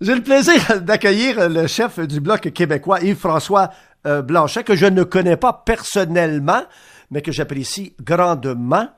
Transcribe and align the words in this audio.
J'ai 0.00 0.14
le 0.14 0.22
plaisir 0.22 0.80
d'accueillir 0.82 1.50
le 1.50 1.66
chef 1.66 2.00
du 2.00 2.20
Bloc 2.20 2.40
québécois, 2.52 3.00
Yves-François 3.00 3.68
euh, 4.06 4.22
Blanchet, 4.22 4.64
que 4.64 4.74
je 4.74 4.86
ne 4.86 5.02
connais 5.02 5.36
pas 5.36 5.52
personnellement, 5.52 6.62
mais 7.10 7.20
que 7.20 7.32
j'apprécie 7.32 7.94
grandement. 8.00 8.88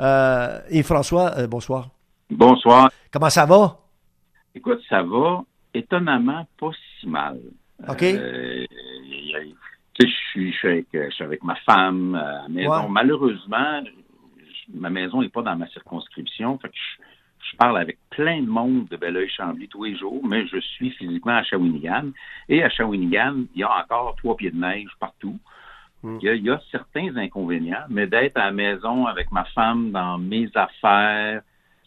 Euh, 0.00 0.58
Yves-François, 0.68 1.38
euh, 1.38 1.46
bonsoir. 1.46 1.90
Bonsoir. 2.28 2.90
Comment 3.12 3.30
ça 3.30 3.46
va? 3.46 3.78
Écoute, 4.52 4.80
ça 4.88 5.04
va 5.04 5.44
étonnamment 5.72 6.44
pas 6.58 6.70
si 6.98 7.06
mal. 7.06 7.38
OK. 7.88 8.02
Euh, 8.02 8.66
je 10.00 10.06
suis, 10.32 10.54
avec, 11.20 11.44
ma 11.44 11.54
femme 11.54 12.16
à 12.16 12.42
la 12.42 12.48
maison. 12.48 12.82
Ouais. 12.82 12.88
Malheureusement, 12.90 13.80
ma 14.74 14.90
maison 14.90 15.22
n'est 15.22 15.28
pas 15.28 15.42
dans 15.42 15.54
ma 15.54 15.68
circonscription. 15.68 16.58
Fait 16.58 16.68
que 16.68 16.74
je, 16.74 17.11
je 17.50 17.56
parle 17.56 17.78
avec 17.78 17.98
plein 18.10 18.40
de 18.40 18.46
monde 18.48 18.86
de 18.88 18.96
Belleuil-Chambly 18.96 19.68
tous 19.68 19.84
les 19.84 19.96
jours, 19.96 20.24
mais 20.26 20.46
je 20.46 20.58
suis 20.58 20.90
physiquement 20.90 21.36
à 21.36 21.42
Shawinigan. 21.42 22.10
Et 22.48 22.62
à 22.62 22.70
Shawinigan, 22.70 23.44
il 23.54 23.60
y 23.60 23.62
a 23.64 23.70
encore 23.82 24.14
trois 24.16 24.36
pieds 24.36 24.50
de 24.50 24.56
neige 24.58 24.90
partout. 25.00 25.38
Mm. 26.02 26.18
Il 26.20 26.24
y, 26.24 26.28
a, 26.28 26.34
il 26.34 26.44
y 26.44 26.50
a 26.50 26.60
certains 26.70 27.16
inconvénients, 27.16 27.84
mais 27.88 28.06
d'être 28.06 28.36
à 28.36 28.46
la 28.46 28.52
maison 28.52 29.06
avec 29.06 29.30
ma 29.32 29.44
femme 29.44 29.90
dans 29.90 30.18
mes 30.18 30.48
affaires, 30.54 31.42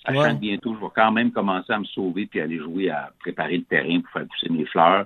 sachant 0.05 0.19
Ouais. 0.21 0.29
que 0.35 0.39
bientôt, 0.39 0.75
je 0.75 0.79
vais 0.79 0.91
quand 0.95 1.11
même 1.11 1.31
commencer 1.31 1.73
à 1.73 1.79
me 1.79 1.85
sauver 1.85 2.25
puis 2.27 2.39
aller 2.39 2.57
jouer 2.59 2.89
à 2.89 3.11
préparer 3.19 3.57
le 3.57 3.63
terrain 3.63 3.99
pour 4.01 4.11
faire 4.11 4.27
pousser 4.27 4.49
mes 4.49 4.65
fleurs. 4.65 5.05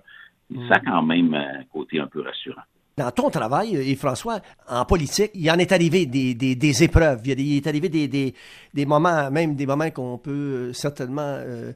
Mm. 0.50 0.68
Ça 0.68 0.76
a 0.76 0.80
quand 0.80 1.04
même 1.04 1.34
un 1.34 1.64
côté 1.72 2.00
un 2.00 2.08
peu 2.08 2.22
rassurant. 2.22 2.64
Dans 3.00 3.12
ton 3.12 3.30
travail, 3.30 3.70
Yves-François, 3.70 4.42
en 4.68 4.84
politique, 4.84 5.32
il 5.34 5.50
en 5.50 5.58
est 5.58 5.72
arrivé 5.72 6.06
des, 6.06 6.34
des, 6.34 6.84
épreuves. 6.84 7.22
Il, 7.24 7.56
est 7.56 7.66
arrivé 7.66 7.88
des, 7.88 8.10
des, 8.10 8.86
moments, 8.86 9.32
même 9.32 9.56
des 9.56 9.66
moments 9.66 9.90
qu'on 9.90 10.18
peut 10.18 10.32
euh, 10.32 10.74
certainement 10.74 11.22
euh, 11.22 11.72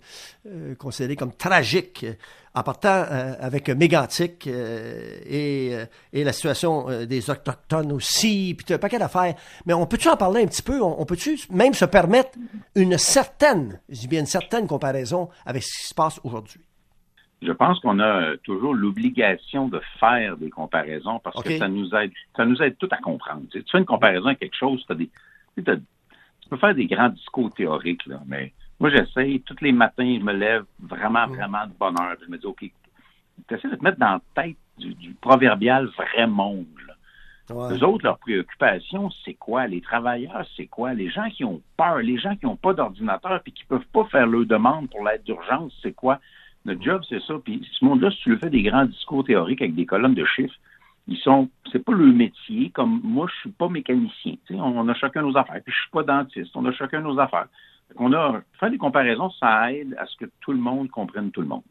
euh, 0.45 0.75
considérer 0.75 1.15
comme 1.15 1.31
tragiques, 1.31 2.03
euh, 2.03 2.13
en 2.55 2.61
partant 2.61 3.05
euh, 3.09 3.35
avec 3.39 3.69
Mégantic 3.69 4.47
euh, 4.47 5.17
et, 5.25 5.69
euh, 5.71 5.85
et 6.11 6.25
la 6.25 6.33
situation 6.33 6.89
euh, 6.89 7.05
des 7.05 7.29
Autochtones 7.29 7.93
aussi, 7.93 8.53
puis 8.57 8.73
un 8.73 8.77
paquet 8.77 8.99
d'affaires. 8.99 9.35
Mais 9.65 9.73
on 9.73 9.85
peut-tu 9.85 10.09
en 10.09 10.17
parler 10.17 10.43
un 10.43 10.47
petit 10.47 10.61
peu? 10.61 10.81
On, 10.81 10.99
on 10.99 11.05
peut-tu 11.05 11.39
même 11.51 11.73
se 11.73 11.85
permettre 11.85 12.31
une 12.75 12.97
certaine, 12.97 13.79
je 13.87 14.01
dis 14.01 14.07
bien 14.09 14.19
une 14.19 14.25
certaine 14.25 14.67
comparaison 14.67 15.29
avec 15.45 15.63
ce 15.63 15.83
qui 15.83 15.87
se 15.87 15.93
passe 15.93 16.19
aujourd'hui? 16.25 16.59
Je 17.45 17.51
pense 17.51 17.79
qu'on 17.79 17.99
a 17.99 18.21
euh, 18.21 18.37
toujours 18.43 18.73
l'obligation 18.73 19.67
de 19.67 19.81
faire 19.99 20.37
des 20.37 20.49
comparaisons 20.49 21.19
parce 21.19 21.41
que 21.43 21.57
ça 21.57 21.67
nous 21.67 21.93
aide, 21.95 22.11
ça 22.35 22.45
nous 22.45 22.61
aide 22.61 22.77
tout 22.77 22.89
à 22.91 22.97
comprendre. 22.97 23.43
Tu, 23.51 23.59
sais, 23.59 23.63
tu 23.63 23.71
fais 23.71 23.79
une 23.79 23.85
comparaison 23.85 24.27
avec 24.27 24.39
quelque 24.39 24.57
chose, 24.57 24.83
t'as 24.87 24.95
des, 24.95 25.09
tu, 25.57 25.63
peux 26.49 26.57
faire 26.57 26.75
des 26.75 26.85
grands 26.85 27.09
discours 27.09 27.53
théoriques, 27.53 28.05
là, 28.05 28.21
mais 28.25 28.53
moi 28.79 28.89
j'essaye, 28.89 29.41
tous 29.41 29.57
les 29.61 29.71
matins, 29.71 30.17
je 30.19 30.23
me 30.23 30.33
lève 30.33 30.65
vraiment, 30.79 31.27
vraiment 31.27 31.65
de 31.65 31.73
bonne 31.79 31.99
heure. 31.99 32.15
Je 32.25 32.31
me 32.31 32.37
dis, 32.37 32.45
OK, 32.45 32.59
tu 33.47 33.55
essaies 33.55 33.69
de 33.69 33.75
te 33.75 33.83
mettre 33.83 33.99
dans 33.99 34.21
la 34.35 34.43
tête 34.43 34.57
du, 34.77 34.93
du 34.95 35.13
proverbial 35.13 35.85
vrai 35.97 36.27
monde. 36.27 36.65
Ouais. 37.49 37.73
Eux 37.73 37.83
autres, 37.83 38.05
leur 38.05 38.17
préoccupation, 38.19 39.09
c'est 39.25 39.33
quoi? 39.33 39.67
Les 39.67 39.81
travailleurs, 39.81 40.45
c'est 40.55 40.67
quoi? 40.67 40.93
Les 40.93 41.09
gens 41.09 41.29
qui 41.29 41.43
ont 41.43 41.61
peur, 41.75 41.97
les 41.97 42.17
gens 42.17 42.35
qui 42.35 42.45
n'ont 42.45 42.55
pas 42.55 42.73
d'ordinateur 42.73 43.41
puis 43.43 43.51
qui 43.51 43.65
peuvent 43.65 43.85
pas 43.91 44.05
faire 44.05 44.25
leur 44.25 44.45
demande 44.45 44.89
pour 44.89 45.03
l'aide 45.03 45.23
d'urgence, 45.23 45.77
c'est 45.81 45.93
quoi? 45.93 46.19
Notre 46.65 46.81
job, 46.81 47.01
c'est 47.09 47.21
ça. 47.23 47.35
Puis 47.43 47.67
ce 47.77 47.85
monde-là, 47.85 48.11
si 48.11 48.17
tu 48.17 48.29
le 48.29 48.37
fais 48.37 48.49
des 48.49 48.63
grands 48.63 48.85
discours 48.85 49.23
théoriques 49.23 49.61
avec 49.61 49.75
des 49.75 49.85
colonnes 49.85 50.15
de 50.15 50.25
chiffres, 50.25 50.55
ils 51.07 51.17
sont, 51.17 51.49
c'est 51.71 51.83
pas 51.83 51.93
le 51.93 52.11
métier. 52.11 52.69
Comme 52.69 53.01
moi, 53.03 53.27
je 53.29 53.39
suis 53.41 53.51
pas 53.51 53.67
mécanicien. 53.67 54.35
On, 54.51 54.79
on 54.79 54.87
a 54.87 54.93
chacun 54.93 55.21
nos 55.21 55.35
affaires. 55.37 55.61
Puis 55.63 55.73
je 55.73 55.81
suis 55.81 55.91
pas 55.91 56.03
dentiste. 56.03 56.51
On 56.55 56.65
a 56.65 56.71
chacun 56.71 57.01
nos 57.01 57.19
affaires. 57.19 57.47
Qu'on 57.95 58.13
a 58.13 58.41
faire 58.59 58.71
des 58.71 58.77
comparaisons, 58.77 59.29
ça 59.31 59.71
aide 59.71 59.95
à 59.99 60.05
ce 60.05 60.15
que 60.17 60.25
tout 60.39 60.51
le 60.51 60.57
monde 60.57 60.89
comprenne 60.89 61.31
tout 61.31 61.41
le 61.41 61.47
monde. 61.47 61.63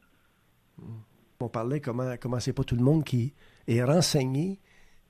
On 1.41 1.49
parlait 1.49 1.81
comment 1.81 2.15
comment 2.21 2.39
c'est 2.39 2.53
pas 2.53 2.63
tout 2.63 2.77
le 2.77 2.85
monde 2.85 3.03
qui 3.03 3.33
est 3.67 3.83
renseigné 3.83 4.61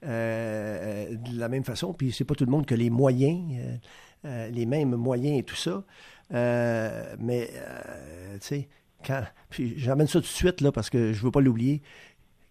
euh, 0.04 1.10
de 1.10 1.38
la 1.38 1.48
même 1.48 1.64
façon, 1.64 1.92
puis 1.92 2.12
c'est 2.12 2.24
pas 2.24 2.34
tout 2.34 2.46
le 2.46 2.50
monde 2.50 2.64
que 2.64 2.74
les 2.74 2.88
moyens, 2.88 3.52
euh, 3.58 3.76
euh, 4.24 4.48
les 4.48 4.64
mêmes 4.64 4.96
moyens 4.96 5.38
et 5.38 5.42
tout 5.42 5.56
ça. 5.56 5.84
Euh, 6.32 7.16
mais 7.18 7.48
euh, 7.54 8.34
tu 8.34 8.46
sais, 8.46 8.68
quand 9.04 9.22
puis 9.50 9.74
j'amène 9.76 10.06
ça 10.06 10.14
tout 10.14 10.20
de 10.20 10.26
suite 10.26 10.60
là 10.60 10.72
parce 10.72 10.90
que 10.90 11.12
je 11.12 11.22
veux 11.22 11.30
pas 11.30 11.40
l'oublier. 11.40 11.82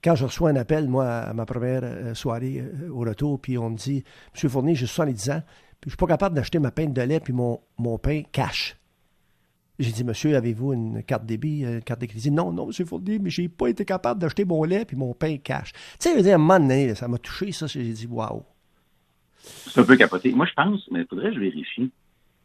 Quand 0.04 0.16
je 0.16 0.26
reçois 0.26 0.50
un 0.50 0.56
appel, 0.56 0.88
moi, 0.88 1.08
à 1.08 1.34
ma 1.34 1.46
première 1.46 1.82
euh, 1.84 2.14
soirée 2.16 2.60
euh, 2.60 2.90
au 2.90 3.00
retour, 3.00 3.40
puis 3.40 3.58
on 3.58 3.70
me 3.70 3.78
dit 3.78 4.04
Monsieur 4.34 4.50
Fournier, 4.50 4.74
j'ai 4.74 4.88
70 4.88 5.30
ans, 5.30 5.44
puis 5.80 5.90
je 5.90 5.90
suis 5.92 5.98
pas 5.98 6.08
capable 6.08 6.36
d'acheter 6.36 6.58
ma 6.60 6.72
pinte 6.72 6.94
de 6.94 7.02
lait 7.02 7.20
puis 7.20 7.34
mon, 7.34 7.60
mon 7.78 7.98
pain 7.98 8.24
cash. 8.32 8.78
J'ai 9.80 9.92
dit, 9.92 10.04
monsieur, 10.04 10.36
avez-vous 10.36 10.74
une 10.74 11.02
carte 11.02 11.26
débit, 11.26 11.62
une 11.64 11.82
carte 11.82 12.02
de 12.02 12.06
crédit? 12.06 12.30
Non, 12.30 12.52
non, 12.52 12.68
monsieur 12.68 12.86
Fournier, 12.86 13.18
mais 13.18 13.32
j'ai 13.32 13.50
pas 13.50 13.68
été 13.68 13.84
capable 13.84 14.20
d'acheter 14.20 14.46
mon 14.46 14.64
lait 14.64 14.86
puis 14.86 14.96
mon 14.96 15.14
pain 15.16 15.38
cash. 15.38 15.74
Tu 16.00 16.10
sais, 16.10 16.32
à 16.32 16.36
un 16.36 16.38
moment 16.38 16.94
ça 16.94 17.08
m'a 17.08 17.18
touché, 17.18 17.52
ça. 17.52 17.66
J'ai 17.66 17.84
dit, 17.84 18.06
waouh. 18.06 18.44
C'est 19.40 19.80
un 19.80 19.84
peu 19.84 19.96
capoté. 19.96 20.32
Moi, 20.34 20.46
je 20.46 20.54
pense, 20.54 20.88
mais 20.92 21.02
il 21.02 21.08
faudrait 21.08 21.30
que 21.30 21.36
je 21.36 21.40
vérifie. 21.40 21.92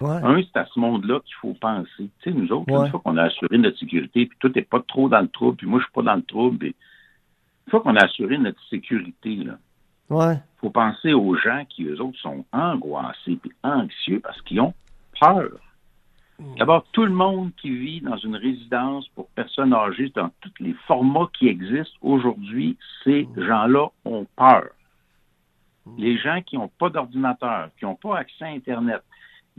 Ouais. 0.01 0.17
Un, 0.23 0.43
c'est 0.43 0.59
à 0.59 0.67
ce 0.67 0.79
monde-là 0.79 1.21
qu'il 1.21 1.35
faut 1.37 1.55
penser. 1.55 1.89
Tu 1.99 2.11
sais, 2.25 2.31
nous 2.33 2.53
autres, 2.53 2.71
Ouais. 2.71 2.85
une 2.87 2.91
fois 2.91 3.01
qu'on 3.01 3.17
a 3.17 3.25
assuré 3.25 3.57
notre 3.59 3.79
sécurité, 3.79 4.27
puis 4.27 4.37
tout 4.41 4.53
n'est 4.55 4.63
pas 4.63 4.81
trop 4.81 5.09
dans 5.09 5.21
le 5.21 5.29
trouble, 5.29 5.57
puis 5.57 5.67
moi, 5.67 5.79
je 5.81 5.85
suis 5.85 5.93
pas 5.93 6.03
dans 6.03 6.17
le 6.17 6.23
trouble, 6.23 6.59
puis 6.59 6.69
une 7.67 7.71
fois 7.71 7.81
qu'on 7.81 7.97
a 7.97 8.05
assuré 8.05 8.37
notre 8.39 8.63
sécurité, 8.69 9.37
là, 9.37 9.59
Ouais. 10.11 10.37
faut 10.59 10.71
penser 10.71 11.13
aux 11.15 11.35
gens 11.37 11.65
qui, 11.69 11.85
eux 11.85 12.01
autres, 12.01 12.19
sont 12.19 12.45
angoissés 12.53 13.37
puis 13.43 13.51
anxieux 13.63 14.21
parce 14.21 14.41
qu'ils 14.43 14.61
ont 14.61 14.75
peur. 15.19 15.49
D'abord, 16.59 16.85
tout 16.93 17.07
le 17.07 17.13
monde 17.13 17.51
qui 17.57 17.71
vit 17.71 18.03
dans 18.03 18.19
une 18.19 18.37
résidence 18.37 19.09
pour 19.15 19.27
personnes 19.31 19.73
âgées, 19.73 20.13
dans 20.15 20.31
tous 20.43 20.53
les 20.61 20.75
formats 20.87 21.29
qui 21.33 21.49
existent 21.49 21.97
aujourd'hui, 22.03 22.77
ces 23.03 23.27
gens-là 23.39 23.87
ont 24.05 24.27
peur. 24.37 24.67
Les 25.97 26.19
gens 26.19 26.43
qui 26.43 26.57
n'ont 26.57 26.69
pas 26.79 26.91
d'ordinateur, 26.91 27.71
qui 27.79 27.87
n'ont 27.87 27.95
pas 27.95 28.19
accès 28.19 28.45
à 28.45 28.49
Internet, 28.49 29.03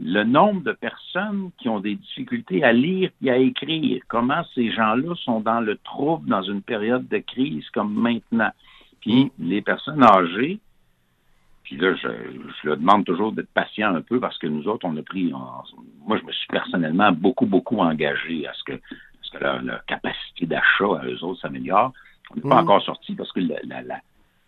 le 0.00 0.22
nombre 0.22 0.62
de 0.62 0.72
personnes 0.72 1.50
qui 1.58 1.68
ont 1.68 1.80
des 1.80 1.96
difficultés 1.96 2.62
à 2.62 2.72
lire 2.72 3.10
et 3.22 3.30
à 3.30 3.36
écrire, 3.36 4.00
comment 4.08 4.44
ces 4.54 4.70
gens-là 4.70 5.14
sont 5.16 5.40
dans 5.40 5.60
le 5.60 5.76
trouble 5.78 6.28
dans 6.28 6.42
une 6.42 6.62
période 6.62 7.08
de 7.08 7.18
crise 7.18 7.68
comme 7.70 7.92
maintenant? 7.94 8.50
Puis 9.00 9.32
les 9.38 9.60
personnes 9.60 10.02
âgées, 10.02 10.60
puis 11.64 11.76
là, 11.76 11.94
je, 11.94 12.08
je 12.08 12.66
leur 12.68 12.76
demande 12.78 13.04
toujours 13.04 13.32
d'être 13.32 13.50
patient 13.52 13.94
un 13.94 14.00
peu 14.00 14.20
parce 14.20 14.38
que 14.38 14.46
nous 14.46 14.66
autres, 14.68 14.86
on 14.86 14.96
a 14.96 15.02
pris, 15.02 15.32
moi, 16.06 16.16
je 16.18 16.24
me 16.24 16.32
suis 16.32 16.46
personnellement 16.48 17.12
beaucoup, 17.12 17.46
beaucoup 17.46 17.78
engagé 17.78 18.46
à 18.46 18.52
ce 18.54 18.64
que, 18.64 18.72
à 18.72 18.78
ce 19.22 19.30
que 19.32 19.38
leur, 19.44 19.62
leur 19.62 19.84
capacité 19.84 20.46
d'achat 20.46 21.00
à 21.00 21.04
eux 21.06 21.22
autres 21.24 21.40
s'améliore. 21.40 21.92
On 22.30 22.36
n'est 22.36 22.42
pas 22.42 22.56
Mhm. 22.56 22.62
encore 22.68 22.82
sorti 22.82 23.14
parce 23.14 23.32
que 23.32 23.40
la- 23.40 23.60
la- 23.64 23.82
la- 23.82 24.00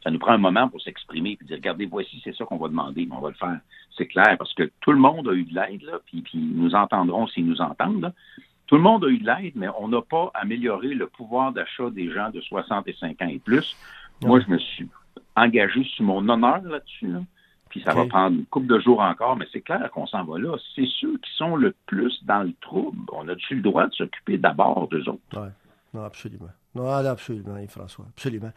ça 0.03 0.11
nous 0.11 0.19
prend 0.19 0.33
un 0.33 0.39
moment 0.39 0.69
pour 0.69 0.81
s'exprimer 0.81 1.39
et 1.41 1.45
dire, 1.45 1.57
regardez, 1.57 1.87
voici, 1.87 2.21
c'est 2.25 2.35
ça 2.35 2.45
qu'on 2.45 2.57
va 2.57 2.69
demander, 2.69 3.07
mais 3.07 3.15
on 3.17 3.21
va 3.21 3.29
le 3.29 3.35
faire. 3.35 3.59
C'est 3.97 4.07
clair 4.07 4.37
parce 4.39 4.55
que 4.55 4.71
tout 4.81 4.93
le 4.93 4.99
monde 4.99 5.29
a 5.29 5.33
eu 5.33 5.45
de 5.45 5.55
l'aide, 5.55 5.83
là, 5.83 5.99
puis, 6.07 6.23
puis 6.23 6.39
nous 6.39 6.75
entendront 6.75 7.27
s'ils 7.27 7.47
nous 7.47 7.61
entendent. 7.61 8.01
là. 8.01 8.13
Tout 8.67 8.77
le 8.77 8.83
monde 8.83 9.05
a 9.05 9.09
eu 9.09 9.19
de 9.19 9.27
l'aide, 9.27 9.53
mais 9.57 9.69
on 9.79 9.89
n'a 9.89 10.01
pas 10.01 10.31
amélioré 10.35 10.95
le 10.95 11.07
pouvoir 11.07 11.53
d'achat 11.53 11.91
des 11.91 12.11
gens 12.13 12.31
de 12.31 12.41
65 12.41 13.21
ans 13.21 13.29
et 13.29 13.39
plus. 13.39 13.77
Moi, 14.23 14.41
je 14.41 14.49
me 14.49 14.59
suis 14.59 14.89
engagé 15.37 15.85
sur 15.85 16.05
mon 16.05 16.27
honneur 16.29 16.63
là-dessus. 16.63 17.09
là. 17.09 17.21
Puis 17.69 17.83
ça 17.83 17.95
va 17.95 18.05
prendre 18.07 18.37
une 18.37 18.47
couple 18.47 18.67
de 18.67 18.81
jours 18.81 19.01
encore, 19.01 19.37
mais 19.37 19.47
c'est 19.53 19.61
clair 19.61 19.91
qu'on 19.93 20.07
s'en 20.07 20.25
va 20.25 20.39
là. 20.39 20.57
C'est 20.75 20.89
ceux 21.01 21.17
qui 21.19 21.31
sont 21.37 21.57
le 21.57 21.75
plus 21.87 22.25
dans 22.25 22.43
le 22.43 22.53
trouble. 22.61 22.99
On 23.13 23.29
a-tu 23.29 23.57
le 23.57 23.63
droit 23.63 23.87
de 23.87 23.93
s'occuper 23.95 24.39
d'abord 24.39 24.89
d'eux 24.89 25.09
autres? 25.09 25.21
Ouais. 25.41 25.51
Non, 25.95 26.05
absolument. 26.05 26.51
Non, 26.75 26.89
absolument, 26.89 27.57
François. 27.69 28.07
Absolument. 28.09 28.51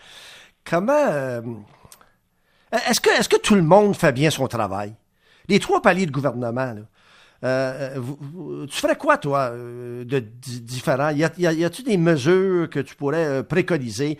Comment. 0.65 0.93
euh, 0.93 1.41
est-ce, 2.71 2.99
que, 3.01 3.09
est-ce 3.09 3.29
que 3.29 3.37
tout 3.39 3.55
le 3.55 3.61
monde 3.61 3.95
fait 3.95 4.11
bien 4.11 4.29
son 4.29 4.47
travail? 4.47 4.93
Les 5.47 5.59
trois 5.59 5.81
paliers 5.81 6.05
de 6.05 6.11
gouvernement, 6.11 6.73
là. 6.73 6.81
euh, 7.43 7.93
vous- 7.97 8.65
tu 8.67 8.77
ferais 8.77 8.95
quoi, 8.95 9.17
toi, 9.17 9.49
euh, 9.51 10.05
de 10.05 10.19
di- 10.19 10.61
différent? 10.61 11.09
Y, 11.09 11.23
a, 11.25 11.31
y, 11.37 11.47
a, 11.47 11.53
y 11.53 11.65
a-tu 11.65 11.83
des 11.83 11.97
mesures 11.97 12.69
que 12.69 12.79
tu 12.79 12.95
pourrais 12.95 13.25
euh, 13.25 13.43
préconiser? 13.43 14.17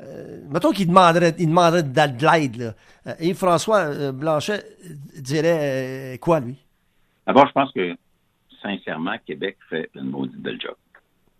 Euh, 0.00 0.40
mettons 0.50 0.72
qu'il 0.72 0.88
demanderait, 0.88 1.34
il 1.38 1.46
demanderait 1.46 1.84
de, 1.84 1.88
de 1.88 2.26
l'aide. 2.26 2.74
Euh, 3.06 3.14
et 3.20 3.32
François 3.34 3.78
euh, 3.84 4.10
Blanchet 4.10 4.64
dirait 5.16 6.14
euh, 6.14 6.16
quoi, 6.18 6.40
lui? 6.40 6.56
D'abord, 7.26 7.46
je 7.46 7.52
pense 7.52 7.72
que, 7.72 7.94
sincèrement, 8.60 9.14
Québec 9.24 9.56
fait 9.70 9.88
une 9.94 10.10
maudite 10.10 10.40
belle 10.42 10.60
job. 10.60 10.74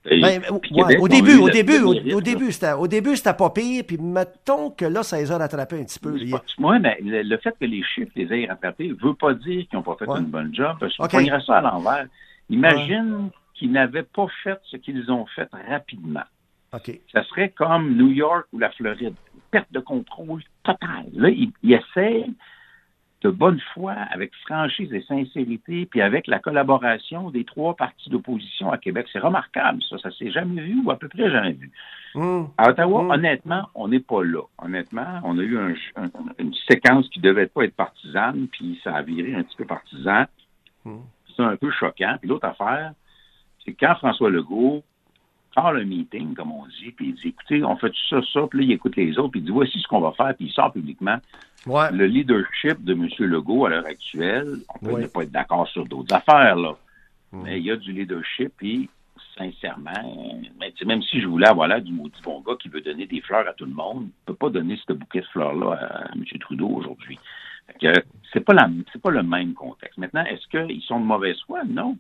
Ben, 0.05 0.43
puis 0.61 0.75
ouais, 0.75 0.83
Québec 0.83 0.99
au 1.01 1.09
début, 1.09 1.37
au 1.39 1.49
début, 1.49 1.79
au, 1.81 2.21
début, 2.21 2.53
c'était, 2.53 2.73
au 2.73 2.87
début, 2.87 3.17
c'était 3.17 3.33
pas 3.33 3.49
pire, 3.51 3.85
puis 3.87 3.97
mettons 3.97 4.71
que 4.71 4.85
là, 4.85 5.03
ça 5.03 5.17
les 5.17 5.33
a 5.33 5.39
rattrapés 5.39 5.81
un 5.81 5.85
petit 5.85 5.99
peu. 5.99 6.15
Moi, 6.59 6.79
mais 6.79 6.99
le, 7.03 7.23
le 7.23 7.37
fait 7.39 7.55
que 7.59 7.65
les 7.65 7.83
chiffres 7.83 8.13
les 8.15 8.31
aient 8.31 8.47
rattrapés 8.47 8.89
ne 8.89 8.95
veut 8.95 9.15
pas 9.15 9.33
dire 9.33 9.67
qu'ils 9.67 9.79
n'ont 9.79 9.83
pas 9.83 9.97
fait 9.99 10.07
Ouais. 10.07 10.19
une 10.21 10.27
bonne 10.27 10.55
job. 10.55 10.77
Parce 10.79 10.95
qu'on 10.97 11.05
OK. 11.07 11.11
pognerait 11.13 11.41
ça 11.47 11.57
à 11.57 11.61
l'envers. 11.63 12.07
Imagine 12.51 13.31
qu'ils 13.55 13.73
n'avaient 13.73 14.03
pas 14.03 14.27
fait 14.43 14.59
ce 14.65 14.77
qu'ils 14.77 15.11
ont 15.11 15.25
fait 15.35 15.49
rapidement. 15.69 16.25
Ça 17.13 17.23
serait 17.25 17.51
comme 17.51 17.97
New 17.97 18.11
York 18.11 18.47
ou 18.53 18.59
la 18.59 18.71
Floride. 18.73 19.15
Perte 19.53 19.73
de 19.73 19.79
contrôle 19.81 20.43
totale. 20.65 21.07
Là, 21.15 21.29
ils, 21.31 21.51
ils 21.63 21.73
essaient 21.75 22.27
de 23.25 23.31
bonne 23.31 23.59
foi, 23.73 23.93
avec 23.93 24.33
franchise 24.47 24.93
et 24.93 25.01
sincérité, 25.03 25.87
puis 25.87 26.03
avec 26.03 26.27
la 26.27 26.39
collaboration 26.39 27.31
des 27.31 27.45
trois 27.45 27.75
partis 27.75 28.11
d'opposition 28.11 28.71
à 28.71 28.77
Québec. 28.77 29.07
C'est 29.13 29.19
remarquable, 29.19 29.83
ça. 29.89 29.97
Ça 29.99 30.11
s'est 30.11 30.31
jamais 30.31 30.61
vu 30.61 30.83
ou 30.85 30.91
à 30.91 30.99
peu 30.99 31.09
près 31.09 31.31
jamais 31.31 31.53
vu. 31.53 31.73
Mmh. 32.15 32.45
À 32.59 32.69
Ottawa, 32.69 33.03
mmh. 33.03 33.11
honnêtement, 33.11 33.69
on 33.75 33.89
n'est 33.89 34.01
pas 34.01 34.23
là. 34.23 34.43
Honnêtement, 34.63 35.21
on 35.25 35.39
a 35.39 35.43
eu 35.43 35.59
une 36.39 36.55
séquence 36.71 37.09
qui 37.09 37.21
devait 37.21 37.47
pas 37.47 37.65
être 37.65 37.75
partisane, 37.75 38.47
puis 38.53 38.79
ça 38.85 38.95
a 38.95 39.03
viré 39.03 39.35
un 39.35 39.43
petit 39.43 39.57
peu 39.57 39.65
partisan. 39.65 40.25
Mmh. 40.85 40.97
C'est 41.35 41.43
un 41.43 41.57
peu 41.57 41.71
choquant. 41.71 42.17
Puis 42.21 42.29
l'autre 42.29 42.47
affaire, 42.47 42.93
c'est 43.65 43.73
quand 43.73 43.95
François 43.97 44.29
Legault 44.29 44.85
sort 45.55 45.73
le 45.73 45.85
meeting, 45.85 46.35
comme 46.35 46.53
on 46.53 46.67
dit, 46.67 46.91
puis 46.91 47.09
il 47.09 47.15
dit, 47.15 47.29
écoutez, 47.29 47.65
on 47.65 47.77
fait 47.77 47.91
tout 47.91 48.09
ça, 48.11 48.21
ça, 48.33 48.47
puis 48.49 48.61
là, 48.61 48.65
il 48.65 48.73
écoute 48.73 48.97
les 48.97 49.19
autres, 49.19 49.31
puis 49.31 49.41
il 49.41 49.45
dit, 49.45 49.53
voici 49.53 49.79
ce 49.81 49.87
qu'on 49.89 50.01
va 50.01 50.13
faire, 50.13 50.35
puis 50.37 50.47
il 50.47 50.53
sort 50.53 50.73
publiquement. 50.73 51.19
Le 51.67 52.07
leadership 52.07 52.85
de 52.85 52.93
M. 52.93 53.09
Legault 53.21 53.67
à 53.67 53.71
l'heure 53.71 53.87
actuelle, 53.87 54.59
on 54.75 54.79
peut 54.85 55.01
ne 55.01 55.07
pas 55.07 55.23
être 55.23 55.33
d'accord 55.33 55.67
sur 55.69 55.87
d'autres 55.87 56.15
affaires, 56.15 56.57
là, 56.57 56.77
mais 57.33 57.59
il 57.59 57.65
y 57.65 57.71
a 57.71 57.77
du 57.77 57.93
leadership, 57.93 58.53
puis 58.57 58.89
sincèrement, 59.37 59.91
même 60.87 61.03
si 61.03 61.21
je 61.21 61.27
voulais 61.27 61.49
avoir 61.49 61.69
là 61.69 61.81
du 61.81 61.93
maudit 61.93 62.21
bon 62.23 62.41
gars 62.41 62.55
qui 62.61 62.69
veut 62.69 62.81
donner 62.81 63.07
des 63.07 63.21
fleurs 63.21 63.49
à 63.49 63.53
tout 63.53 63.65
le 63.65 63.73
monde, 63.73 64.05
ne 64.05 64.27
peut 64.27 64.35
pas 64.35 64.51
donner 64.51 64.79
ce 64.87 64.93
bouquet 64.93 65.21
de 65.21 65.27
fleurs-là 65.27 65.73
à, 65.73 66.13
M. 66.15 66.25
Trudeau 66.41 66.69
aujourd'hui. 66.69 67.19
C'est 68.33 68.41
pas 68.41 68.53
la, 68.53 68.69
c'est 68.93 69.01
pas 69.01 69.11
le 69.11 69.23
même 69.23 69.55
contexte. 69.55 69.99
Maintenant, 69.99 70.25
est-ce 70.25 70.47
qu'ils 70.49 70.83
sont 70.83 71.01
de 71.01 71.05
mauvaise 71.05 71.41
foi? 71.47 71.65
Non. 71.65 71.97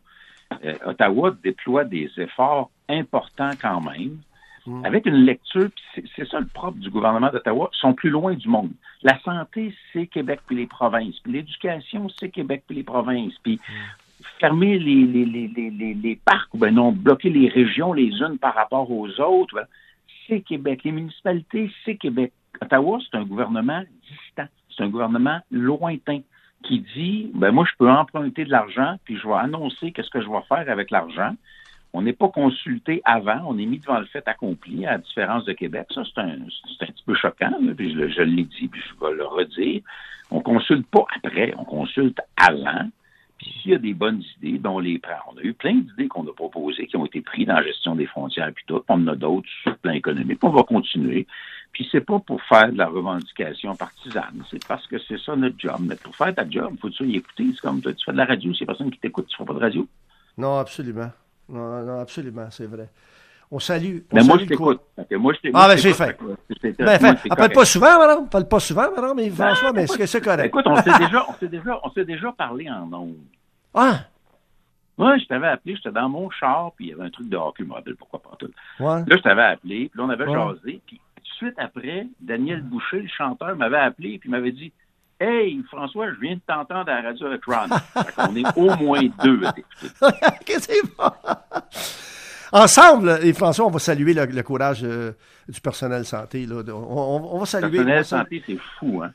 Euh, 0.65 0.75
Ottawa 0.87 1.35
déploie 1.43 1.85
des 1.85 2.11
efforts 2.17 2.71
importants 2.89 3.53
quand 3.61 3.81
même, 3.81 4.19
hmm. 4.67 4.85
avec 4.85 5.07
une 5.07 5.25
lecture, 5.25 5.69
c'est 5.95 6.29
ça 6.29 6.41
le 6.41 6.47
propre 6.47 6.79
du 6.79 6.91
gouvernement 6.91 7.31
d'Ottawa, 7.31 7.71
sont 7.73 7.95
plus 7.95 8.11
loin 8.11 8.35
du 8.35 8.49
monde. 8.49 8.71
La 9.03 9.19
santé, 9.21 9.75
c'est 9.93 10.07
Québec 10.07 10.41
puis 10.47 10.57
les 10.57 10.67
provinces. 10.67 11.19
Puis 11.21 11.33
l'éducation, 11.33 12.09
c'est 12.19 12.29
Québec 12.29 12.65
puis 12.67 12.77
les 12.77 12.83
provinces. 12.83 13.35
Puis 13.43 13.61
fermer 14.39 14.79
les, 14.79 15.05
les, 15.05 15.27
les, 15.27 15.95
les, 15.95 16.17
parcs, 16.17 16.53
ou 16.55 16.59
ben 16.59 16.75
non, 16.75 16.93
bloquer 16.93 17.31
les 17.31 17.49
régions 17.49 17.93
les 17.93 18.09
unes 18.21 18.39
par 18.39 18.55
rapport 18.55 18.91
aux 18.91 19.09
autres, 19.21 19.67
c'est 20.27 20.41
Québec. 20.41 20.81
Les 20.85 20.93
municipalités, 20.93 21.71
c'est 21.85 21.97
Québec. 21.97 22.33
Ottawa, 22.63 22.99
c'est 23.01 23.17
un 23.19 23.25
gouvernement 23.25 23.83
distant. 24.09 24.49
C'est 24.71 24.85
un 24.85 24.89
gouvernement 24.89 25.41
lointain 25.51 26.21
qui 26.65 26.81
dit 26.95 27.31
ben 27.35 27.53
moi, 27.53 27.65
je 27.71 27.77
peux 27.79 27.91
emprunter 27.91 28.45
de 28.45 28.51
l'argent, 28.51 28.97
puis 29.05 29.17
je 29.17 29.27
vais 29.29 29.35
annoncer 29.35 29.93
qu'est-ce 29.93 30.11
que 30.11 30.21
je 30.21 30.29
vais 30.29 30.43
faire 30.49 30.69
avec 30.69 30.91
l'argent. 30.91 31.35
On 31.93 32.03
n'est 32.03 32.13
pas 32.13 32.29
consulté 32.29 33.01
avant, 33.05 33.41
on 33.47 33.57
est 33.57 33.67
mis 33.67 33.79
devant 33.79 34.01
le 34.01 34.07
fait 34.07 34.27
accompli, 34.27 34.85
à 34.85 34.93
la 34.93 34.99
différence 34.99 35.45
de 35.45 35.53
Québec. 35.53 35.87
Ça, 35.95 36.03
c'est 36.05 36.21
un, 36.21 36.29
un 36.33 36.87
petit 36.87 37.05
peu 37.07 37.15
choquant, 37.15 37.53
puis 37.77 37.95
je, 37.95 38.09
je 38.09 38.23
l'ai 38.23 38.45
dit, 38.45 38.67
puis 38.67 38.81
je 38.81 39.05
vais 39.07 39.15
le 39.15 39.25
redire. 39.25 39.83
On 40.31 40.41
consulte 40.41 40.87
pas 40.89 41.07
après, 41.23 41.55
on 41.57 41.65
consulte 41.65 42.19
avant. 42.37 42.89
S'il 43.45 43.73
y 43.73 43.75
a 43.75 43.79
des 43.79 43.95
bonnes 43.95 44.23
idées, 44.39 44.59
ben 44.59 44.71
on 44.71 44.79
les 44.79 44.99
prend. 44.99 45.13
On 45.33 45.39
a 45.39 45.43
eu 45.43 45.53
plein 45.53 45.75
d'idées 45.75 46.09
qu'on 46.09 46.27
a 46.27 46.33
proposées 46.33 46.87
qui 46.87 46.97
ont 46.97 47.05
été 47.05 47.21
prises 47.21 47.47
dans 47.47 47.55
la 47.55 47.63
gestion 47.63 47.95
des 47.95 48.07
frontières 48.07 48.51
puis 48.55 48.65
tout. 48.67 48.83
On 48.89 48.95
en 48.95 49.09
a 49.09 49.17
d'autres 49.17 49.49
sur 49.63 49.71
le 49.71 49.77
plan 49.77 49.93
économique. 49.93 50.43
On 50.43 50.51
va 50.51 50.63
continuer. 50.63 51.27
Puis 51.73 51.89
c'est 51.91 52.01
pas 52.01 52.19
pour 52.21 52.41
faire 52.43 52.73
de 52.73 52.79
la 52.79 52.87
revendication 52.87 53.75
partisane. 53.75 54.45
C'est 54.51 54.65
parce 54.67 54.87
que 54.87 54.97
c'est 54.99 55.19
ça 55.19 55.37
notre 55.37 55.59
job. 55.59 55.77
Mais 55.81 55.97
pour 55.97 56.15
faire 56.17 56.35
ta 56.35 56.49
job, 56.49 56.73
il 56.75 56.79
faut 56.79 56.91
tu 56.91 57.05
y 57.05 57.17
écouter. 57.17 57.47
C'est 57.53 57.61
comme 57.61 57.81
toi, 57.81 57.93
tu 57.93 58.05
fais 58.05 58.13
de 58.13 58.17
la 58.17 58.25
radio. 58.25 58.55
C'est 58.55 58.65
personne 58.65 58.91
qui 58.91 58.99
t'écoute, 58.99 59.27
tu 59.29 59.37
fais 59.37 59.45
pas 59.45 59.55
de 59.55 59.59
radio. 59.59 59.87
Non, 60.39 60.59
absolument. 60.59 61.11
Non, 61.49 61.85
non 61.85 62.01
absolument, 62.01 62.49
c'est 62.51 62.67
vrai. 62.67 62.89
On 63.55 63.61
salue. 63.61 63.99
mais 64.13 64.25
moi, 64.25 64.37
je 64.39 64.47
t'écoute. 64.47 64.81
Moi, 65.13 65.33
je 65.33 65.51
Ah, 65.55 65.69
ben, 65.69 65.79
c'est 65.79 65.93
fait. 65.93 66.19
Ben, 66.77 66.99
fait. 66.99 67.31
Appelle 67.31 67.53
pas 67.53 67.65
souvent, 67.65 67.99
madame. 68.01 68.29
Parle 68.29 68.49
pas 68.49 68.59
souvent, 68.59 68.91
madame, 68.91 69.13
mais 69.15 69.31
François, 69.31 69.73
mais 69.73 69.85
est-ce 69.85 69.97
que 69.97 70.07
c'est 70.07 70.21
correct? 70.21 70.47
Écoute, 70.47 70.65
on 70.67 70.75
s'est 70.75 70.99
déjà, 70.99 71.25
on 71.29 71.35
s'est 71.35 71.47
déjà, 71.47 71.79
on 71.85 71.91
s'est 71.93 72.05
déjà 72.05 72.33
parlé 72.33 72.69
en 72.69 72.93
ondes. 72.93 73.15
Ah! 73.73 74.01
Moi, 74.99 75.19
je 75.19 75.27
t'avais 75.27 75.47
appelé, 75.47 75.77
j'étais 75.77 75.93
dans 75.93 76.09
mon 76.09 76.29
char, 76.31 76.73
puis 76.75 76.87
il 76.87 76.89
y 76.89 76.93
avait 76.95 77.05
un 77.05 77.11
truc 77.11 77.29
de 77.29 77.37
hockey, 77.37 77.63
je 77.63 77.69
me 77.69 77.75
rappelle 77.75 77.95
pourquoi 77.95 78.21
pas 78.21 78.35
tout. 78.41 78.51
Ouais. 78.81 79.05
Là, 79.07 79.17
je 79.17 79.23
t'avais 79.23 79.43
appelé, 79.43 79.89
puis 79.89 80.01
là, 80.01 80.05
on 80.05 80.11
avait 80.11 80.33
jasé, 80.33 80.81
puis 80.85 81.01
tout 81.15 81.23
de 81.23 81.29
suite 81.37 81.55
après, 81.59 82.09
Daniel 82.21 82.61
Boucher, 82.61 83.03
le 83.03 83.09
chanteur, 83.09 83.55
m'avait 83.55 83.77
appelé, 83.77 84.19
puis 84.19 84.31
m'avait 84.31 84.51
dit 84.51 84.73
Hey, 85.21 85.63
François, 85.71 86.13
je 86.13 86.19
viens 86.21 86.35
de 86.35 86.41
t'entendre 86.45 86.91
à 86.91 87.01
la 87.01 87.11
radio 87.11 87.29
avec 87.29 87.45
Ron. 87.45 87.69
on 88.19 88.35
est 88.35 88.59
au 88.59 88.75
moins 88.77 89.03
deux 89.23 89.45
à 89.45 89.53
t'écouter. 89.53 89.87
Ensemble, 92.53 93.19
et 93.23 93.33
François, 93.33 93.67
on 93.67 93.71
va 93.71 93.79
saluer 93.79 94.15
le, 94.15 94.43
courage 94.43 94.83
euh, 94.85 95.13
du 95.49 95.61
personnel 95.61 96.05
santé. 96.05 96.47
Là. 96.47 96.63
On, 96.73 97.39
va 97.39 97.47
saluer. 97.47 97.79
Le 97.79 97.85
personnel 97.85 98.05
santé, 98.05 98.43
c'est 98.47 98.59
fou. 98.79 99.03
Hein? 99.03 99.13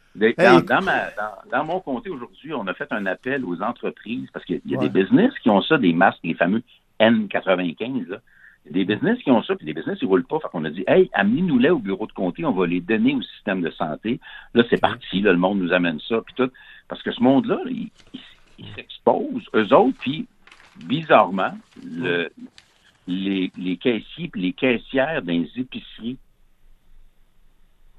Dans, 1.52 1.66
mon 1.66 1.80
comté 1.80 2.10
aujourd'hui, 2.10 2.54
on 2.54 2.68
a 2.68 2.74
fait 2.74 2.92
un 2.92 3.06
appel 3.06 3.46
aux 3.46 3.62
entreprises 3.62 4.28
parce 4.34 4.46
qu'il 4.46 4.62
y 4.66 4.76
a 4.76 4.80
des 4.80 4.90
business 4.90 5.32
qui 5.42 5.50
ont 5.50 5.62
ça, 5.62 5.78
des 5.78 5.94
masques, 5.94 6.20
les 6.24 6.34
fameux 6.34 6.62
N95. 7.00 8.08
Là. 8.08 8.18
Il 8.66 8.78
y 8.78 8.82
a 8.82 8.86
des 8.86 8.96
business 8.96 9.18
qui 9.24 9.32
ont 9.32 9.42
ça, 9.42 9.56
puis 9.56 9.66
des 9.66 9.74
business, 9.74 9.98
ils 10.02 10.06
ne 10.06 10.10
roulent 10.10 10.26
pas. 10.26 10.40
Fait 10.40 10.50
qu'on 10.52 10.66
a 10.66 10.70
dit, 10.70 10.84
hey, 10.88 11.10
amenez-nous-les 11.14 11.70
au 11.70 11.80
bureau 11.80 12.06
de 12.08 12.12
comté, 12.12 12.46
on 12.46 12.52
va 12.52 12.68
les 12.68 12.82
donner 12.82 13.16
au 13.16 13.22
système 13.22 13.62
de 13.62 13.72
santé. 13.72 14.20
Là, 14.54 14.64
c'est 14.70 14.80
parti, 14.80 15.22
là, 15.22 15.32
le 15.32 15.38
monde 15.38 15.60
nous 15.60 15.72
amène 15.72 16.00
ça, 16.08 16.22
puis 16.26 16.36
tout. 16.36 16.52
Parce 16.88 17.02
que 17.02 17.12
ce 17.12 17.22
monde-là, 17.22 17.60
il, 17.68 17.90
s'expose, 18.76 19.44
eux 19.56 19.74
autres, 19.74 19.98
puis 20.00 20.28
bizarrement, 20.86 21.58
le, 21.84 22.30
les, 23.10 23.52
les 23.58 23.78
caissiers 23.78 24.30
et 24.36 24.40
les 24.40 24.54
caissières 24.54 25.22
dans 25.24 25.34
les 25.34 25.50
épiceries. 25.56 26.18